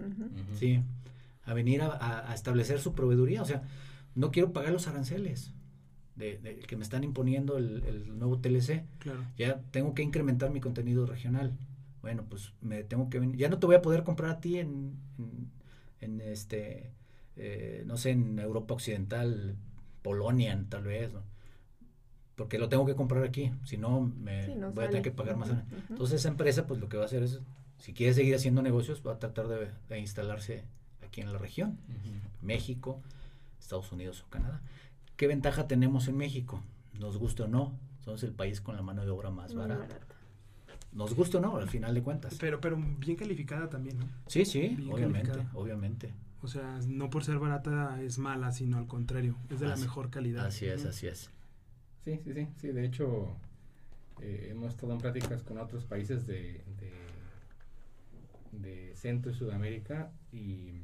[0.57, 0.81] Sí,
[1.45, 3.43] a venir a, a establecer su proveeduría.
[3.43, 3.61] O sea,
[4.15, 5.51] no quiero pagar los aranceles
[6.15, 8.83] de, que me están imponiendo el, nuevo TLC.
[9.37, 11.53] Ya tengo que incrementar mi contenido regional.
[12.01, 14.97] Bueno, pues me tengo que ya no te voy a poder comprar a ti en,
[16.01, 16.91] en, este,
[17.37, 19.55] eh, no sé, en Europa Occidental,
[20.01, 21.11] Polonia tal vez,
[22.35, 25.51] porque lo tengo que comprar aquí, si no me voy a tener que pagar más.
[25.89, 27.39] Entonces esa empresa pues lo que va a hacer es,
[27.77, 30.65] si quiere seguir haciendo negocios, va a tratar de, instalarse
[31.01, 31.77] aquí en la región,
[32.41, 33.01] México,
[33.59, 34.61] Estados Unidos o Canadá.
[35.17, 36.61] ¿Qué ventaja tenemos en México?
[36.99, 39.99] Nos guste o no, somos el país con la mano de obra más barata.
[40.91, 42.35] Nos gusta o no, al final de cuentas.
[42.39, 44.05] Pero, pero bien calificada también, ¿no?
[44.27, 46.13] Sí, sí, obviamente, obviamente.
[46.41, 50.09] O sea, no por ser barata es mala, sino al contrario, es de la mejor
[50.09, 50.45] calidad.
[50.45, 51.31] Así es, así es.
[52.03, 52.67] Sí, sí, sí, sí.
[52.67, 53.35] De hecho,
[54.19, 56.91] eh, hemos estado en prácticas con otros países de, de,
[58.51, 60.81] de Centro y Sudamérica y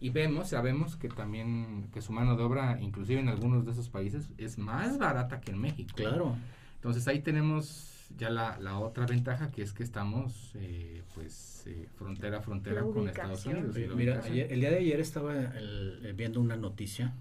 [0.00, 3.88] y vemos, sabemos que también, que su mano de obra, inclusive en algunos de esos
[3.88, 5.94] países, es más barata que en México.
[5.96, 6.36] Claro.
[6.76, 11.88] Entonces ahí tenemos ya la, la otra ventaja, que es que estamos, eh, pues, eh,
[11.96, 13.76] frontera a frontera con Estados Unidos.
[13.94, 17.14] Mira, el día de ayer estaba eh, viendo una noticia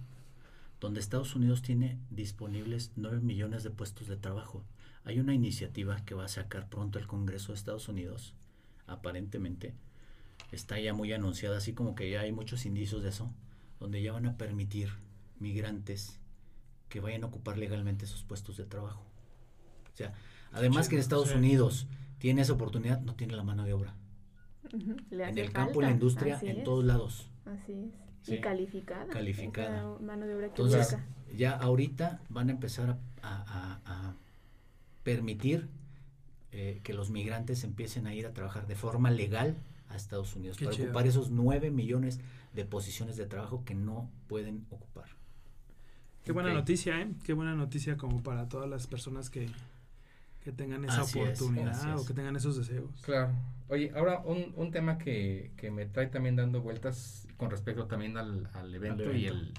[0.79, 4.63] donde Estados Unidos tiene disponibles 9 millones de puestos de trabajo.
[5.03, 8.35] Hay una iniciativa que va a sacar pronto el Congreso de Estados Unidos,
[8.85, 9.73] aparentemente,
[10.51, 13.31] está ya muy anunciada, así como que ya hay muchos indicios de eso,
[13.79, 14.89] donde ya van a permitir
[15.39, 16.19] migrantes
[16.89, 19.03] que vayan a ocupar legalmente esos puestos de trabajo.
[19.93, 20.13] O sea,
[20.51, 23.95] además que en Estados Unidos tiene esa oportunidad, no tiene la mano de obra.
[24.71, 27.29] en el campo, en la industria, en todos lados.
[27.45, 27.91] Así
[28.23, 28.29] es.
[28.29, 29.07] y calificada.
[29.07, 29.97] Calificada.
[29.99, 30.97] mano de obra que Entonces,
[31.35, 34.15] ya ahorita van a empezar a,
[35.03, 35.69] permitir
[36.51, 39.55] eh, que los migrantes empiecen a ir a trabajar de forma legal
[39.89, 42.19] a Estados Unidos para ocupar esos 9 millones
[42.53, 45.09] de posiciones de trabajo que no pueden ocupar.
[46.23, 47.07] Qué buena noticia, ¿eh?
[47.23, 49.49] Qué buena noticia como para todas las personas que,
[50.43, 52.89] que tengan esa oportunidad o que tengan esos deseos.
[53.01, 53.31] Claro.
[53.69, 58.17] Oye, ahora un, un tema que, que, me trae también dando vueltas con respecto también
[58.17, 59.53] al, al, evento, y el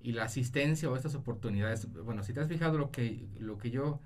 [0.00, 1.90] y la asistencia o estas oportunidades.
[2.04, 4.00] Bueno, si te has fijado lo que lo que yo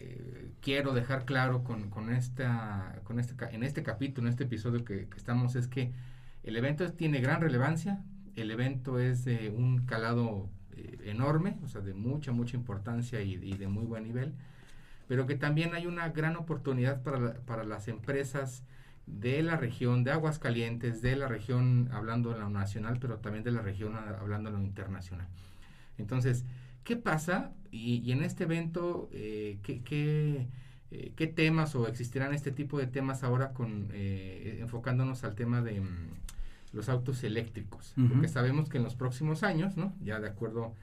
[0.00, 4.82] eh, quiero dejar claro con, con, esta, con este, en este capítulo, en este episodio
[4.82, 5.92] que, estamos, es que
[6.42, 8.02] el evento tiene gran relevancia,
[8.34, 13.36] el evento es de un calado eh, enorme, o sea, de mucha, mucha importancia y,
[13.36, 14.32] de muy buen nivel,
[15.06, 18.64] pero que también hay una gran oportunidad para, para las empresas
[19.06, 23.50] de la región de Aguascalientes, de la región hablando en lo nacional, pero también de
[23.50, 25.28] la región hablando en lo internacional.
[25.98, 26.46] Entonces,
[26.84, 27.52] ¿qué pasa?
[27.70, 30.48] Y, en este evento, eh, ¿qué,
[30.90, 35.62] eh, qué, temas o existirán este tipo de temas ahora con eh, enfocándonos al tema
[35.62, 36.08] de mm,
[36.72, 37.94] los autos eléctricos?
[37.96, 39.94] Porque sabemos que en los próximos años, ¿no?
[40.02, 40.74] ya de acuerdo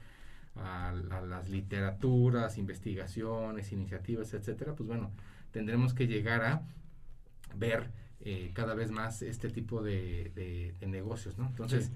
[0.56, 5.12] a, a, las literaturas, investigaciones, iniciativas, etcétera, pues bueno,
[5.52, 6.62] tendremos que llegar a
[7.56, 11.48] ver eh, cada vez más este tipo de, negocios, ¿no?
[11.48, 11.92] Entonces,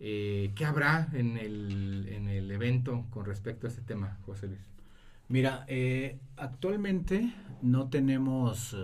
[0.00, 4.60] eh, ¿qué habrá en el, en el evento con respecto a este tema, José Luis?
[5.28, 7.32] Mira, eh, actualmente
[7.62, 8.74] no tenemos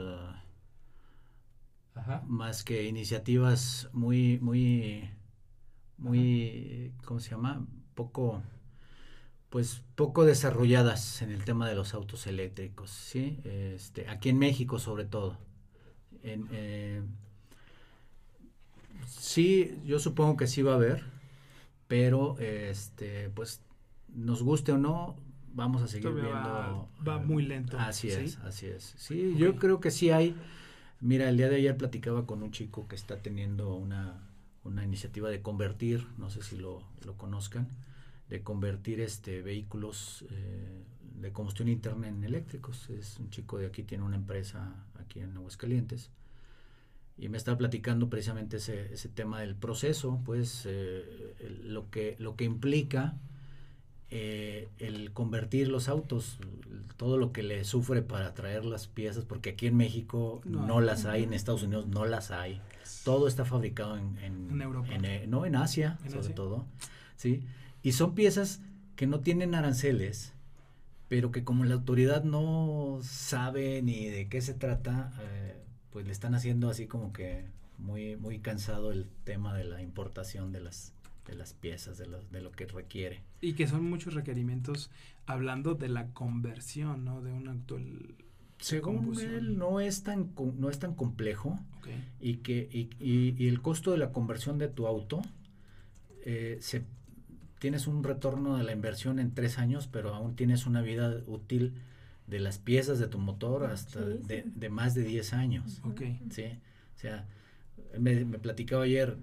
[2.27, 5.11] más que iniciativas muy, muy,
[5.99, 7.67] muy, ¿cómo se llama?
[7.95, 8.43] Poco,
[9.49, 13.41] pues poco desarrolladas en el tema de los autos eléctricos, ¿sí?
[13.45, 15.39] Este, aquí en México sobre todo.
[16.23, 17.03] Eh,
[19.07, 21.05] sí, yo supongo que sí va a haber,
[21.89, 23.63] pero este, pues
[24.09, 25.17] nos guste o no,
[25.55, 26.89] vamos a seguir viendo.
[27.07, 27.79] Va, muy lento.
[27.79, 28.95] Así es, así es.
[28.97, 30.37] Sí, yo creo que sí hay.
[31.01, 34.23] Mira, el día de ayer platicaba con un chico que está teniendo una,
[34.85, 36.83] iniciativa de convertir, no sé si lo,
[37.17, 37.69] conozcan,
[38.29, 40.85] de convertir este vehículos eh,
[41.21, 42.91] de combustión interna en eléctricos.
[42.91, 46.11] Es un chico de aquí, tiene una empresa aquí en Aguascalientes.
[47.19, 52.37] Y me estaba platicando precisamente ese, ese tema del proceso, pues eh, lo, que, lo
[52.37, 53.17] que implica
[54.09, 56.39] eh, el convertir los autos,
[56.97, 61.07] todo lo que le sufre para traer las piezas, porque aquí en México no, las
[61.07, 62.61] hay, en Estados Unidos no las hay.
[63.05, 64.89] Todo está fabricado en, en, Europa.
[64.93, 66.67] Eh, no, en Asia, sobre todo.
[67.17, 67.43] ¿sí?
[67.83, 68.61] Y son piezas
[68.95, 70.33] que no tienen aranceles,
[71.09, 75.57] pero que como la autoridad no sabe ni de qué se trata, eh,
[75.97, 77.47] pues le están haciendo así como que
[77.79, 80.93] muy muy cansado el tema de la importación de las
[81.27, 83.23] de las piezas de lo, de lo que requiere.
[83.41, 84.91] Y que son muchos requerimientos
[85.25, 88.15] hablando de la conversión no de un actual
[88.59, 91.59] según él no es tan no es tan complejo
[92.21, 95.23] y que y, y, el costo de la conversión de tu auto
[96.27, 96.85] eh, se
[97.59, 101.73] tienes un retorno de la inversión en tres años, pero aún tienes una vida útil
[102.27, 105.81] de las piezas de tu motor hasta de, más de 10 años.
[105.85, 106.03] Ok.
[106.31, 106.45] Sí,
[106.95, 107.27] o sea,
[107.99, 109.17] me, platicaba ayer,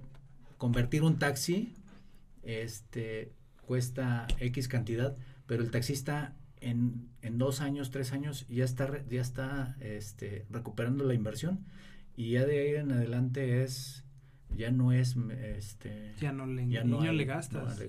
[0.58, 1.74] convertir un taxi
[2.44, 3.32] este,
[3.66, 9.22] cuesta X cantidad, pero el taxista en, en dos años, tres años, ya está, ya
[9.22, 11.66] está este, recuperando la inversión
[12.16, 14.06] y ya de ahí en adelante es
[14.56, 15.16] ya no es
[15.58, 17.80] este ya no le, ya no, le gastas,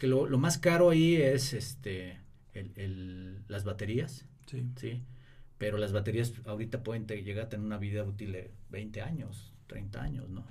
[0.00, 2.18] que lo, lo, más caro ahí es este
[2.54, 4.66] el, el, las baterías sí.
[4.76, 5.02] sí
[5.58, 10.02] pero las baterías ahorita pueden llegar a tener una vida útil de 20 años 30
[10.02, 10.44] años no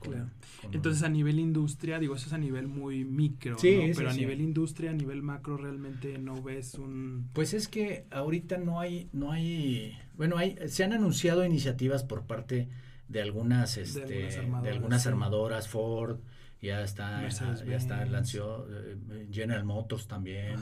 [0.00, 0.28] claro.
[0.72, 4.40] entonces a nivel industria digo eso es a nivel muy micro sí, pero a nivel
[4.40, 9.32] industria a nivel macro realmente no ves un pues es que ahorita no hay no
[9.32, 12.68] hay bueno hay se han anunciado iniciativas por parte
[13.10, 16.20] de algunas, este, de algunas armadoras, Ford,
[16.62, 20.56] ya está, ya está, lanzó eh, General Motors también,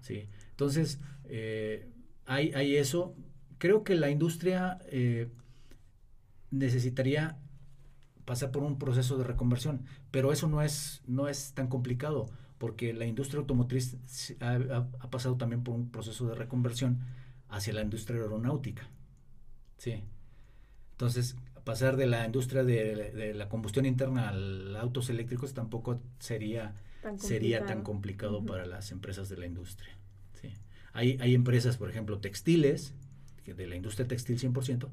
[0.00, 0.28] sí.
[0.54, 1.88] Entonces, eh,
[2.26, 3.14] hay, hay eso.
[3.58, 5.28] Creo que la industria eh,
[6.50, 7.38] necesitaría
[8.24, 12.26] pasar por un proceso de reconversión, pero eso no es, no es tan complicado,
[12.58, 13.96] porque la industria automotriz
[14.40, 17.00] ha, ha pasado también por un proceso de reconversión
[17.48, 18.88] hacia la industria aeronáutica.
[19.76, 20.02] Sí.
[20.92, 27.18] Entonces, pasar de la industria de, la combustión interna a autos eléctricos tampoco sería tan
[27.18, 29.96] sería tan complicado para las empresas de la industria.
[30.94, 32.94] Hay, hay empresas, por ejemplo, textiles,
[33.44, 34.88] de la industria textil 100%,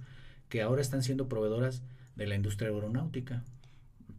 [0.49, 1.83] que ahora están siendo proveedoras
[2.17, 3.43] de la industria aeronáutica.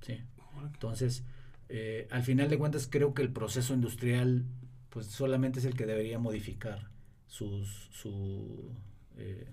[0.01, 0.21] ¿sí?
[0.65, 1.25] Entonces,
[1.69, 4.45] eh, al final de cuentas, creo que el proceso industrial
[4.89, 6.91] pues solamente es el que debería modificar
[7.27, 8.71] sus, su,
[9.17, 9.49] eh,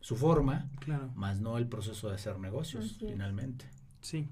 [0.00, 0.70] su forma,
[1.16, 3.64] más no el proceso de hacer negocios finalmente.
[4.00, 4.28] Sí.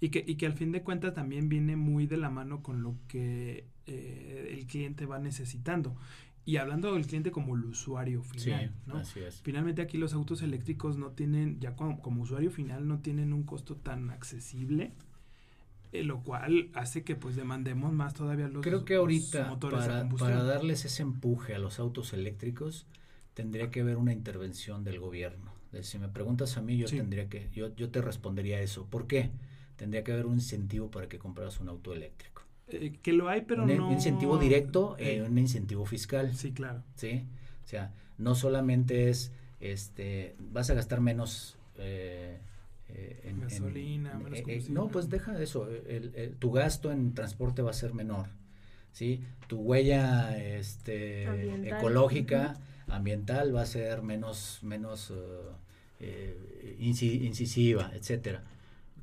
[0.00, 2.82] Y que, y que al fin de cuentas también viene muy de la mano con
[2.82, 5.96] lo que eh, el cliente va necesitando.
[6.46, 8.98] Y hablando del cliente como el usuario final, ¿no?
[8.98, 9.40] Así es.
[9.42, 13.76] Finalmente aquí los autos eléctricos no tienen, ya como, usuario final, no tienen un costo
[13.76, 14.92] tan accesible
[15.92, 20.42] eh, lo cual hace que pues demandemos más todavía los Creo que ahorita para, para,
[20.42, 22.86] darles ese empuje a los autos eléctricos
[23.34, 25.52] tendría que haber una intervención del gobierno.
[25.82, 28.86] Si me preguntas a mí, yo tendría que, yo, yo te respondería eso.
[28.86, 29.30] ¿Por qué?
[29.76, 32.43] Tendría que haber un incentivo para que compraras un auto eléctrico.
[32.68, 33.88] Eh, que lo hay, pero un, no.
[33.88, 36.34] Un incentivo directo, y un incentivo fiscal.
[36.34, 36.82] Sí, claro.
[36.96, 37.24] Sí,
[37.64, 42.38] o sea, no solamente es, este, vas a gastar menos eh,
[42.90, 45.68] eh, en gasolina, menos eh, no, pues deja eso,
[46.38, 48.26] tu gasto en transporte va a ser menor,
[48.92, 49.24] ¿sí?
[49.48, 52.54] Tu huella este, ecológica,
[52.86, 55.12] ambiental va a ser menos, menos
[56.78, 58.44] incisiva, etcétera.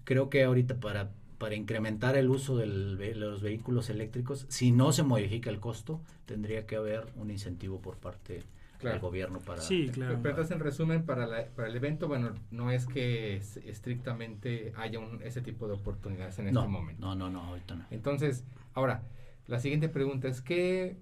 [0.04, 2.68] Creo que ahorita para, para incrementar el uso de
[3.16, 7.98] los vehículos eléctricos, si no se modifica el costo, tendría que haber un incentivo por
[7.98, 8.44] parte
[8.80, 9.60] el gobierno para...
[9.60, 10.20] Sí, claro.
[10.22, 15.42] Pero en resumen, para, para el evento, bueno, no es que estrictamente haya un, ese
[15.42, 17.02] tipo de oportunidades en este momento.
[17.02, 17.86] No, no, no, ahorita no.
[17.90, 18.44] Entonces,
[18.76, 19.02] ahora,
[19.48, 20.98] la siguiente pregunta es que,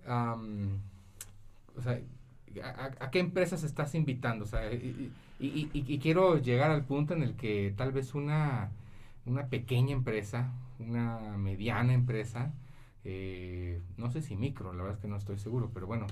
[1.76, 2.00] o sea,
[2.64, 4.46] a, qué empresas estás invitando?
[4.46, 8.72] O sea, y, y, quiero llegar al punto en el que tal vez una,
[9.26, 12.54] una pequeña empresa, una mediana empresa,
[13.06, 16.08] eh, no sé si micro, la verdad es que no estoy seguro, pero bueno,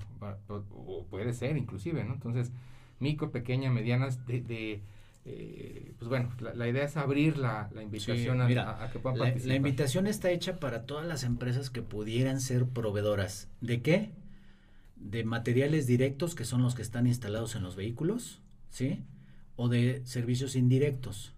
[0.48, 2.14] o, puede ser inclusive, ¿no?
[2.14, 2.52] Entonces,
[3.00, 4.82] micro, pequeña, medianas, de,
[5.26, 8.48] eh, pues bueno, la, idea es abrir la, invitación a,
[8.92, 9.48] que puedan la, participar.
[9.48, 13.50] La invitación está hecha para todas las empresas que pudieran ser proveedoras.
[13.60, 14.12] ¿De qué?
[14.96, 19.04] De materiales directos, que son los que están instalados en los vehículos, ¿sí?
[19.58, 21.34] O de servicios indirectos,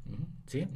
[0.45, 0.67] ¿sí?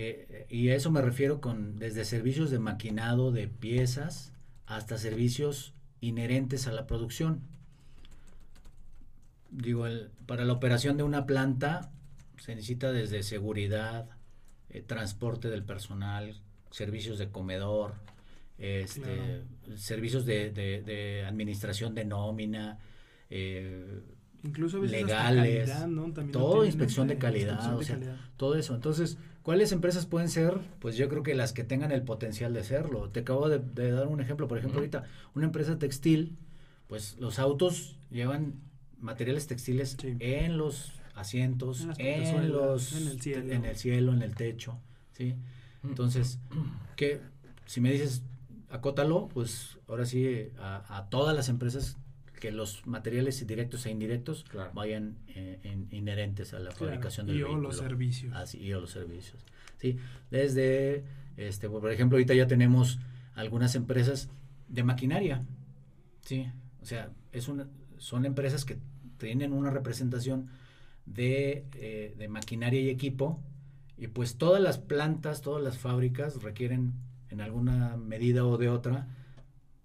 [0.00, 4.32] Eh, y a eso me refiero con desde servicios de maquinado de piezas
[4.64, 7.40] hasta servicios inherentes a la producción.
[9.50, 9.86] Digo,
[10.26, 11.90] para la operación de una planta
[12.36, 14.08] se necesita desde seguridad,
[14.70, 17.94] eh, transporte del personal, servicios de comedor,
[18.56, 19.42] este,
[19.74, 22.78] servicios de, administración de nómina,
[23.30, 24.00] eh,
[24.48, 25.70] incluso legales,
[26.32, 27.98] todo inspección de calidad, o sea,
[28.36, 28.74] todo eso.
[28.74, 30.58] Entonces, ¿Cuáles empresas pueden ser?
[30.78, 33.08] Pues yo creo que las que tengan el potencial de serlo.
[33.08, 36.36] Te acabo de, dar un ejemplo, por ejemplo, ahorita una empresa textil,
[36.86, 38.56] pues los autos llevan
[39.00, 43.52] materiales textiles en los asientos, en, los en el, cielo.
[43.54, 44.78] en el cielo, en el techo,
[45.12, 45.34] ¿sí?
[45.82, 46.40] Entonces,
[46.94, 47.22] que
[47.64, 48.22] si me dices
[48.68, 51.96] acótalo, pues ahora sí a, a todas las empresas
[52.38, 57.60] que los materiales directos e indirectos vayan eh, inherentes a la fabricación del y vehículo.
[57.60, 58.34] Y los servicios.
[58.34, 59.44] Así, y los servicios.
[59.78, 59.98] Sí,
[60.30, 61.04] desde,
[61.36, 62.98] este, por ejemplo, ahorita ya tenemos
[63.34, 64.30] algunas empresas
[64.68, 65.44] de maquinaria.
[66.22, 66.46] Sí,
[66.80, 68.78] o sea, es una, son empresas que
[69.18, 70.48] tienen una representación
[71.06, 73.40] de, eh, de maquinaria y equipo
[73.96, 76.92] y pues todas las plantas, todas las fábricas requieren
[77.30, 79.08] en alguna medida o de otra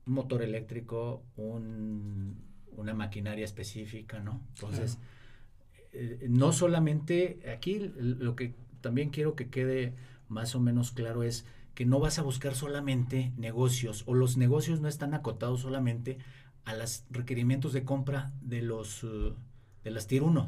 [0.05, 2.42] un motor eléctrico, un,
[2.77, 4.41] una maquinaria específica, ¿no?
[4.55, 4.97] Entonces,
[5.93, 9.93] eh, no solamente, aquí lo que también quiero que quede
[10.27, 14.81] más o menos claro es que no vas a buscar solamente negocios o los negocios
[14.81, 16.17] no están acotados solamente
[16.65, 19.35] a los requerimientos de compra de los uh,
[19.83, 20.47] de las tier 1.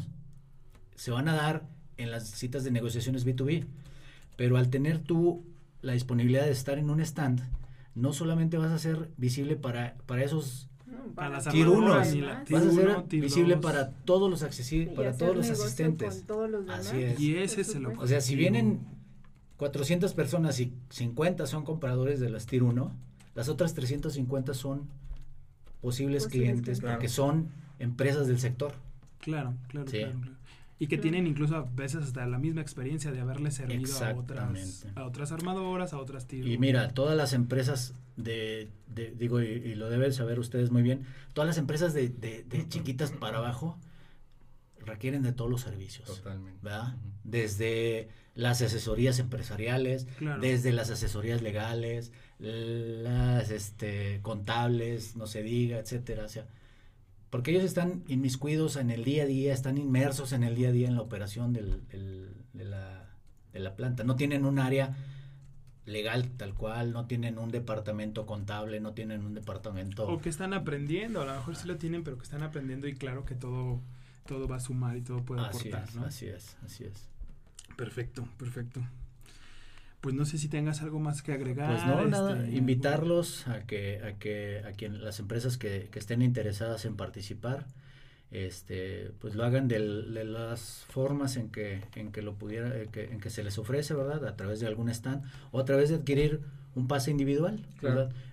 [0.95, 3.65] Se van a dar en las citas de negociaciones B2B,
[4.38, 5.43] pero al tener tú
[5.81, 7.41] la disponibilidad de estar en un stand,
[7.95, 10.69] no solamente vas a ser visible para, para esos
[11.13, 15.49] para las tier 1 vas a ser visible para todos los accesibles, para todos los
[15.49, 16.25] asistentes.
[16.69, 17.19] Así es.
[17.19, 18.79] Y ese es el O sea, si vienen
[19.57, 22.91] 400 personas y 50 son compradores de las tier 1,
[23.35, 24.87] las otras 350 son
[25.81, 28.73] posibles, clientes, porque son empresas del sector.
[29.19, 30.19] Claro, claro, claro.
[30.77, 34.85] Y que tienen incluso a veces hasta la misma experiencia de haberle servido a otras,
[34.95, 36.49] a otras armadoras, a otras tiros.
[36.49, 38.69] Y mira, todas las empresas de,
[39.17, 43.38] digo, y, lo deben saber ustedes muy bien, todas las empresas de, de, chiquitas para
[43.38, 43.79] abajo
[44.79, 46.07] requieren de todos los servicios.
[46.07, 46.59] Totalmente.
[46.61, 46.97] ¿verdad?
[47.23, 50.07] Desde las asesorías empresariales,
[50.41, 56.25] desde las asesorías legales, las este, contables, no se diga, etcétera.
[56.25, 56.45] O sea,
[57.36, 60.71] porque ellos están inmiscuidos en el día a día, están inmersos en el día a
[60.71, 63.10] día en la operación del, de, la,
[63.52, 64.06] de, la, planta.
[64.06, 64.96] No tienen un área
[65.86, 70.08] legal tal cual, no tienen un departamento contable, no tienen un departamento...
[70.08, 72.94] O que están aprendiendo, a lo mejor sí lo tienen, pero que están aprendiendo y
[72.94, 73.81] claro que todo,
[74.25, 75.90] todo va a sumar y todo puede aportar.
[76.06, 77.10] Así es, así es.
[77.75, 78.81] Perfecto, perfecto
[80.06, 81.67] pues no sé si tengas algo más que agregar.
[81.67, 86.21] Pues no, nada, este, invitarlos a que, a que, a quien, las empresas que, estén
[86.21, 87.65] interesadas en participar,
[88.29, 93.19] este, pues lo hagan de, las formas en que, en que lo pudiera, eh, en
[93.19, 94.27] que, se les ofrece, ¿verdad?
[94.27, 96.41] A través de algún stand o a través de adquirir
[96.75, 97.65] un pase individual,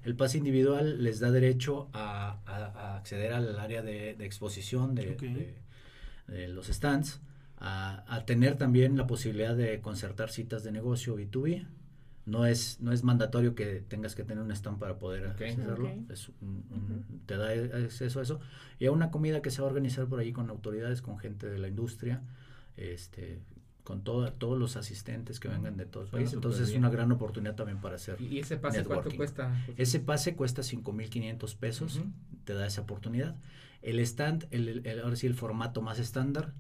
[0.05, 5.57] El pase individual les da derecho a, acceder al área de, exposición de,
[6.49, 7.19] los stands,
[7.65, 11.67] a, tener también la posibilidad de concertar citas de negocio B2B,
[12.25, 15.91] no es no es mandatorio que tengas que tener un stand para poder hacerlo
[17.27, 17.51] te da
[17.85, 18.41] acceso a eso.
[18.79, 21.49] Y a una comida que se va a organizar por ahí con autoridades con gente
[21.49, 22.23] de la industria
[22.77, 23.41] este
[23.85, 26.35] con todo, todos los asistentes que vengan de todos los países.
[26.35, 28.21] Entonces es una gran oportunidad también para hacer.
[28.21, 29.53] ¿Y ese pase cuánto cuesta?
[29.77, 32.01] Ese pase cuesta 5.500 pesos,
[32.45, 33.37] te da esa oportunidad.
[33.83, 36.55] El stand, el, el, ahora sí el formato más estándar,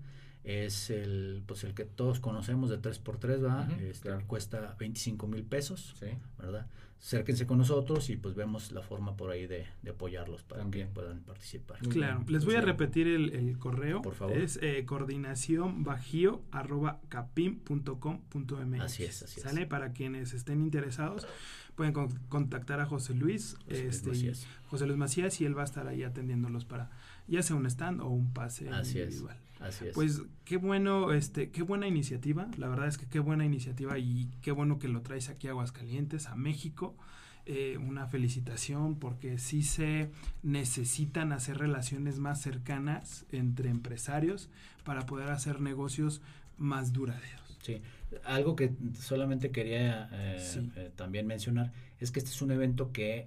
[0.44, 3.80] es el pues el que todos conocemos de 3x3, ¿verdad?
[3.80, 5.94] este, Cuesta 25 mil pesos,
[6.38, 6.66] ¿verdad?
[6.98, 11.20] Acérquense con nosotros y pues vemos la forma por ahí de, apoyarlos para que puedan
[11.22, 11.78] participar.
[11.80, 14.02] Claro, les voy a repetir el, correo.
[14.02, 14.36] Por favor.
[14.36, 18.80] Es eh, coordinación bajío arroba capim.com.mx.
[18.80, 19.66] Así es, así ¿Sale?
[19.66, 21.26] Para quienes estén interesados
[21.74, 21.92] pueden
[22.28, 25.88] contactar a José Luis, José este, Luis José Luis Macías y él va a estar
[25.88, 26.90] ahí atendiéndolos para
[27.26, 29.36] ya sea un stand o un pase individual.
[29.62, 29.94] Así es.
[29.94, 32.48] Pues qué bueno, este, qué buena iniciativa.
[32.58, 35.50] La verdad es que qué buena iniciativa y qué bueno que lo traes aquí a
[35.50, 36.96] Aguascalientes, a México.
[37.44, 40.10] Eh, una felicitación porque sí se
[40.44, 44.48] necesitan hacer relaciones más cercanas entre empresarios
[44.84, 46.22] para poder hacer negocios
[46.56, 47.58] más duraderos.
[47.62, 47.82] Sí,
[48.24, 53.26] algo que solamente quería eh, eh, también mencionar es que este es un evento que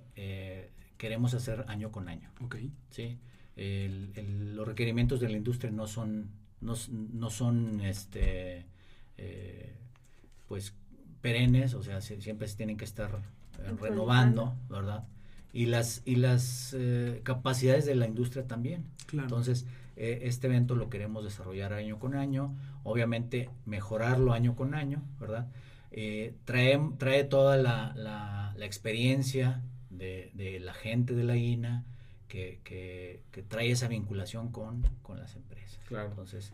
[0.98, 2.30] queremos hacer año con año.
[2.40, 2.56] Ok.
[2.92, 3.18] Sí
[3.56, 6.30] el, los requerimientos de la industria no son,
[6.62, 8.66] no, son este,
[9.18, 9.74] eh,
[10.48, 10.74] pues
[11.22, 13.22] perennes, o sea, siempre se tienen que estar
[13.60, 15.06] eh, renovando, ¿verdad?
[15.54, 18.86] Y las, y las eh, capacidades de la industria también.
[19.14, 22.54] Entonces, este evento lo queremos desarrollar año con año,
[22.84, 25.48] obviamente mejorarlo año con año, ¿verdad?
[26.44, 31.86] trae, trae toda la, la, la experiencia de, de, la gente de la INA,
[32.28, 35.80] que, que, trae esa vinculación con, con las empresas.
[35.88, 36.10] Claro.
[36.10, 36.52] Entonces,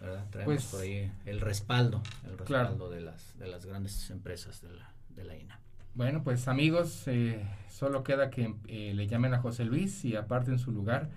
[0.00, 0.26] ¿verdad?
[0.30, 4.72] traemos pues por ahí el respaldo, el respaldo de, las, de las grandes empresas de
[4.72, 5.60] la, de la INA.
[5.94, 10.58] Bueno, pues amigos, eh, solo queda que eh, le llamen a José Luis y aparten
[10.58, 11.10] su lugar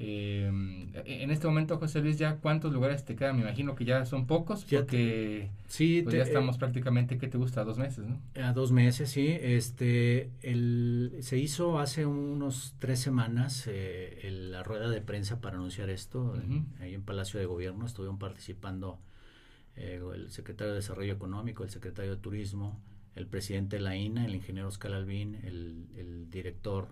[0.00, 3.34] eh, en este momento, José Luis, ¿ya cuántos lugares te quedan?
[3.34, 7.64] Me imagino que ya son pocos, porque sí, pues ya estamos prácticamente, ¿qué te gusta?
[7.64, 8.20] dos meses, ¿no?
[8.40, 9.26] A dos meses, sí.
[9.40, 15.90] Este, el, se hizo hace unos tres semanas eh, la rueda de prensa para anunciar
[15.90, 16.40] esto,
[16.80, 17.84] ahí en Palacio de Gobierno.
[17.84, 19.00] Estuvieron participando
[19.74, 22.80] eh, el secretario de Desarrollo Económico, el secretario de Turismo,
[23.16, 26.88] el presidente de la INA, el ingeniero Oscar el, el director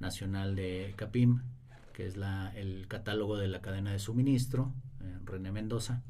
[0.00, 1.42] nacional de CAPIM,
[1.98, 6.04] que es la, el catálogo de la cadena de suministro, eh, René Mendoza,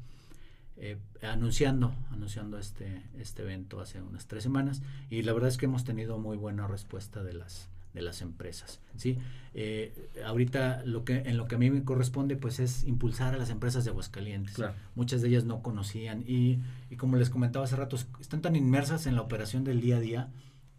[0.77, 5.65] eh, anunciando, anunciando este, este evento hace unas tres semanas y la verdad es que
[5.65, 8.81] hemos tenido muy buena respuesta de las, de las empresas.
[8.97, 9.17] ¿sí?
[9.55, 13.37] Eh, ahorita lo que, en lo que a mí me corresponde pues es impulsar a
[13.39, 14.63] las empresas de Aguascalientes.
[14.93, 16.59] Muchas de ellas no conocían y,
[16.91, 20.01] y como les comentaba hace rato, están tan inmersas en la operación del día a
[20.01, 20.29] día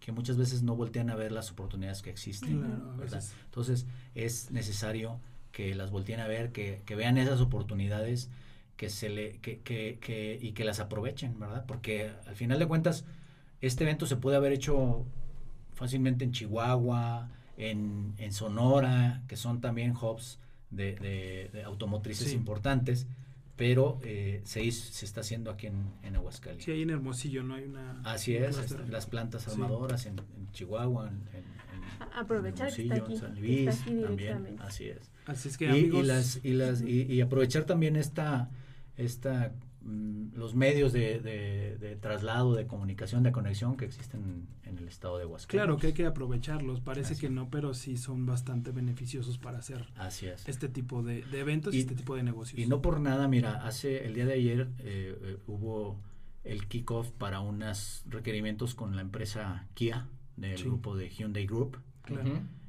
[0.01, 2.82] que muchas veces no voltean a ver las oportunidades que existen.
[3.44, 5.20] Entonces es necesario
[5.53, 8.30] que las volteen a ver, que, vean esas oportunidades
[8.76, 11.64] que se le, que, que, que, y que las aprovechen, ¿verdad?
[11.66, 13.05] Porque al final de cuentas,
[13.61, 15.05] este evento se puede haber hecho
[15.74, 17.28] fácilmente en Chihuahua,
[17.59, 20.38] en, en Sonora, que son también hubs
[20.70, 23.07] de, de, automotrices importantes
[23.61, 26.64] pero eh, se, se está haciendo aquí en, en, Aguascalientes.
[26.64, 27.56] Sí, hay en Hermosillo, ¿no?
[27.56, 28.00] Hay una...
[28.04, 28.56] Así es,
[28.88, 30.18] las plantas armadoras en,
[30.52, 31.20] Chihuahua, en,
[32.16, 35.11] aprovechar que está aquí, San Luis, también, así es.
[35.26, 38.48] Así es que, y, y, las, y, las, y, aprovechar también esta,
[38.96, 39.52] esta
[40.34, 45.26] los medios de, de, traslado, de comunicación, de conexión que existen en el estado de
[45.26, 45.51] Huasca.
[45.51, 49.86] Claro que hay que aprovecharlos, parece que no, pero sí son bastante beneficiosos para hacer
[49.97, 50.49] Así es.
[50.49, 52.59] este tipo de, eventos y, este tipo de negocios.
[52.59, 56.01] Y no por nada, mira, hace el día de ayer eh, eh, hubo
[56.45, 61.78] el kickoff para unos requerimientos con la empresa Kia del grupo de Hyundai Group.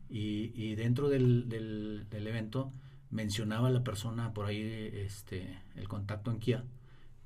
[0.10, 2.74] y, y, dentro del, del, del evento
[3.10, 4.62] mencionaba la persona por ahí
[4.94, 6.64] este el contacto en Kia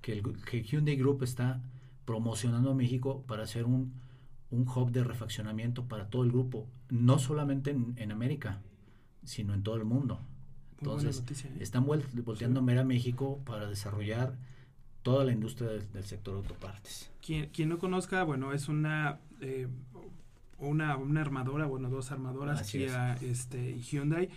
[0.06, 1.64] que, el, que Hyundai Group está
[2.06, 3.91] promocionando a México para hacer un,
[4.51, 8.62] un hub de refaccionamiento para todo el grupo, no solamente en, América,
[9.24, 10.20] sino en todo el mundo.
[10.78, 11.58] Entonces, ¿eh?
[11.60, 14.36] están volteando a ver a México para desarrollar
[15.01, 17.10] toda la industria del, sector autopartes.
[17.26, 19.68] Quien, quien, no conozca, bueno, es una, eh,
[20.60, 24.30] una, una armadora, bueno, dos armadoras, Kia este, y Hyundai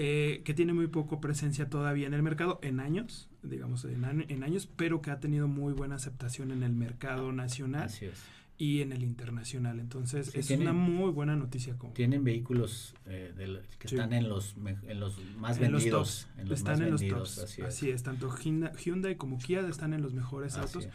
[0.00, 4.42] eh, que tiene muy poco presencia todavía en el mercado, en años, digamos, en, en,
[4.42, 7.84] años, pero que ha tenido muy buena aceptación en el mercado nacional.
[7.84, 8.22] Así es
[8.58, 9.78] y en el internacional.
[9.78, 11.76] Entonces, es una muy buena noticia.
[11.94, 13.32] tienen vehículos eh,
[13.78, 16.26] que están en los, en los más vendidos.
[16.50, 17.60] están en los tops.
[17.60, 18.02] Así es.
[18.02, 20.88] tanto Hyundai como Kia están en los mejores autos.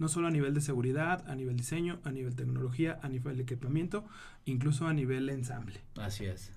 [0.00, 3.42] No solo a nivel de seguridad, a nivel diseño, a nivel tecnología, a nivel de
[3.42, 4.06] equipamiento,
[4.46, 5.78] incluso a nivel ensamble.
[5.94, 6.52] Así es.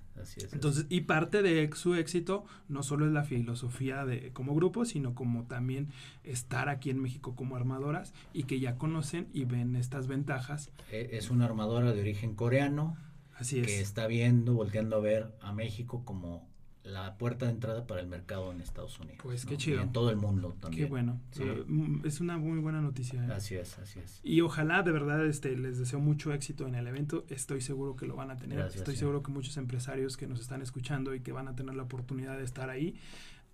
[0.52, 5.14] Entonces, y parte de su éxito no solo es la filosofía de como grupo, sino
[5.14, 5.88] como también
[6.22, 10.70] estar aquí en México como armadoras y que ya conocen y ven estas ventajas.
[10.90, 12.96] E, es una armadora de origen coreano.
[13.34, 13.66] Así es.
[13.66, 16.48] Que está viendo, volteando a ver a México como
[16.84, 19.18] la puerta de entrada para el mercado en Estados Unidos.
[19.22, 19.80] Pues qué chido.
[19.80, 20.84] en todo el mundo también.
[20.84, 21.18] Qué bueno.
[21.66, 23.24] Mm, es una muy buena noticia.
[23.24, 23.32] ¿eh?
[23.32, 24.20] Así es, así es.
[24.22, 27.24] Y ojalá de verdad este les deseo mucho éxito en el evento.
[27.30, 28.58] Estoy seguro que lo van a tener.
[28.60, 31.84] Estoy seguro que muchos empresarios que nos están escuchando y que van a tener la
[31.84, 32.96] oportunidad de estar ahí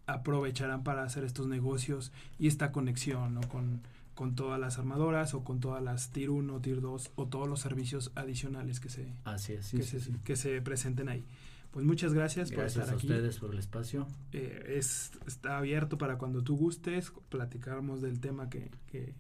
[0.07, 3.43] aprovecharán para hacer estos negocios y esta conexión ¿no?
[3.43, 3.81] con,
[4.15, 7.61] con todas las armadoras o con todas las Tier 1, Tier 2 o todos los
[7.61, 11.25] servicios adicionales que se, así es, que, se, que se presenten ahí.
[11.71, 12.91] Pues muchas gracias, por estar aquí.
[12.91, 14.07] Gracias a ustedes por el espacio.
[14.33, 19.15] Eh, es, está abierto para cuando tú gustes, platicamos del tema que, que,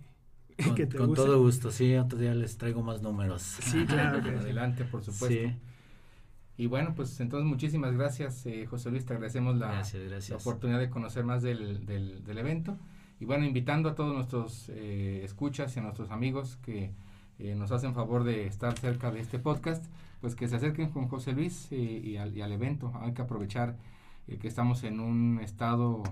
[0.64, 3.42] con, te Con todo gusto, sí, otro día les traigo más números.
[3.42, 4.18] Sí, claro.
[4.18, 5.55] Adelante, por supuesto.
[6.61, 10.90] Y bueno, pues entonces muchísimas gracias, eh, José Luis, te agradecemos la, la, oportunidad de
[10.90, 12.76] conocer más del, del, del, evento.
[13.18, 16.92] Y bueno, invitando a todos nuestros eh, escuchas y a nuestros amigos que
[17.38, 19.82] eh, nos hacen favor de estar cerca de este podcast,
[20.20, 22.92] pues que se acerquen con José Luis eh, y, al, y, al, evento.
[23.00, 23.76] Hay que aprovechar
[24.28, 26.02] eh, que estamos en un estado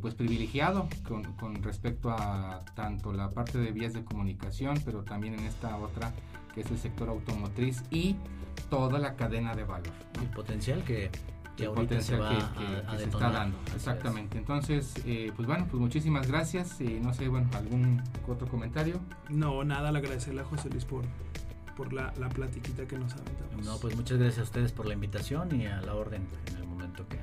[0.00, 5.34] pues privilegiado con, con, respecto a tanto la parte de vías de comunicación, pero también
[5.34, 6.12] en esta otra
[6.54, 8.14] que es el sector automotriz y
[8.70, 9.92] toda la cadena de valor.
[10.20, 11.10] El potencial que
[11.56, 13.58] que ahorita se va que, se está dando.
[13.74, 14.38] Exactamente.
[14.38, 16.80] Entonces, eh, pues bueno, pues muchísimas gracias.
[16.80, 19.00] y no sé, bueno, ¿algún otro comentario?
[19.28, 21.04] No, nada, le agradecerle a José Luis por,
[21.76, 23.64] por la, la platiquita que nos aventamos.
[23.64, 26.64] No, pues muchas gracias a ustedes por la invitación y a la orden en el
[26.64, 27.18] momento que,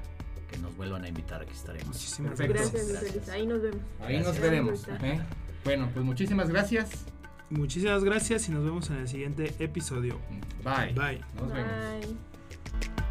[0.50, 1.88] que nos vuelvan a invitar, aquí estaremos.
[1.88, 3.02] Muchísimas gracias.
[3.02, 3.82] Gracias, Ahí nos vemos.
[4.02, 4.88] Ahí nos veremos.
[5.02, 5.20] ¿eh?
[5.64, 7.06] Bueno, pues muchísimas gracias.
[7.50, 10.20] Muchísimas gracias y nos vemos en el siguiente episodio.
[10.64, 10.94] Bye.
[10.94, 11.22] Bye.
[11.36, 13.09] Nos vemos.